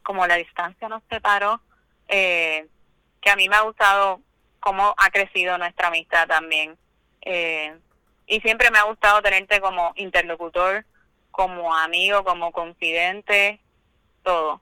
[0.02, 1.60] como la distancia nos separó,
[2.08, 2.66] eh,
[3.20, 4.20] que a mí me ha gustado
[4.60, 6.76] cómo ha crecido nuestra amistad también.
[7.22, 7.76] Eh,
[8.26, 10.84] y siempre me ha gustado tenerte como interlocutor,
[11.30, 13.60] como amigo, como confidente,
[14.22, 14.60] todo.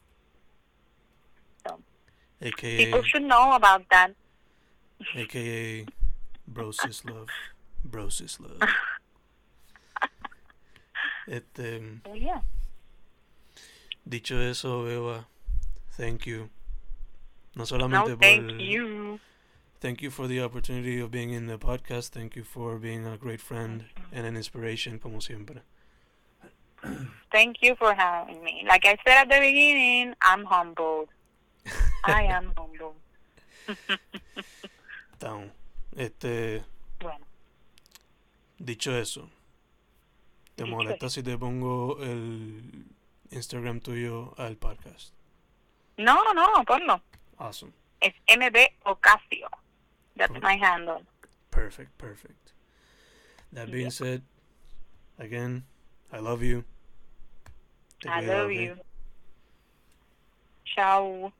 [2.46, 4.12] AKA, people should know about that.
[5.14, 5.86] AKA
[6.46, 7.28] Bros is Love.
[7.84, 8.60] Bros is Love.
[11.28, 12.40] Este, oh, yeah.
[14.04, 15.26] Dicho eso, Beba,
[15.96, 16.48] thank you.
[17.56, 19.18] No solamente no, thank por you.
[19.80, 22.10] Thank you for the opportunity of being in the podcast.
[22.10, 25.62] Thank you for being a great friend and an inspiration, como siempre.
[27.32, 28.64] Thank you for having me.
[28.66, 31.08] Like I said at the beginning, I'm humbled.
[32.04, 32.94] I am humbled.
[35.18, 35.50] Down.
[35.96, 36.62] Este.
[37.00, 37.24] Bueno.
[38.58, 39.30] Dicho eso,
[40.56, 42.86] ¿Te molesta si te pongo el
[43.30, 45.12] Instagram tuyo al podcast?
[45.98, 47.02] No, no, no, ponlo.
[47.38, 47.72] Awesome.
[48.00, 49.48] Es MB Ocasio.
[50.16, 51.02] That's my handle.
[51.50, 52.52] Perfect, perfect.
[53.52, 54.22] That being said,
[55.18, 55.64] again,
[56.10, 56.64] I love you.
[58.06, 58.76] I love you.
[60.64, 61.32] Ciao.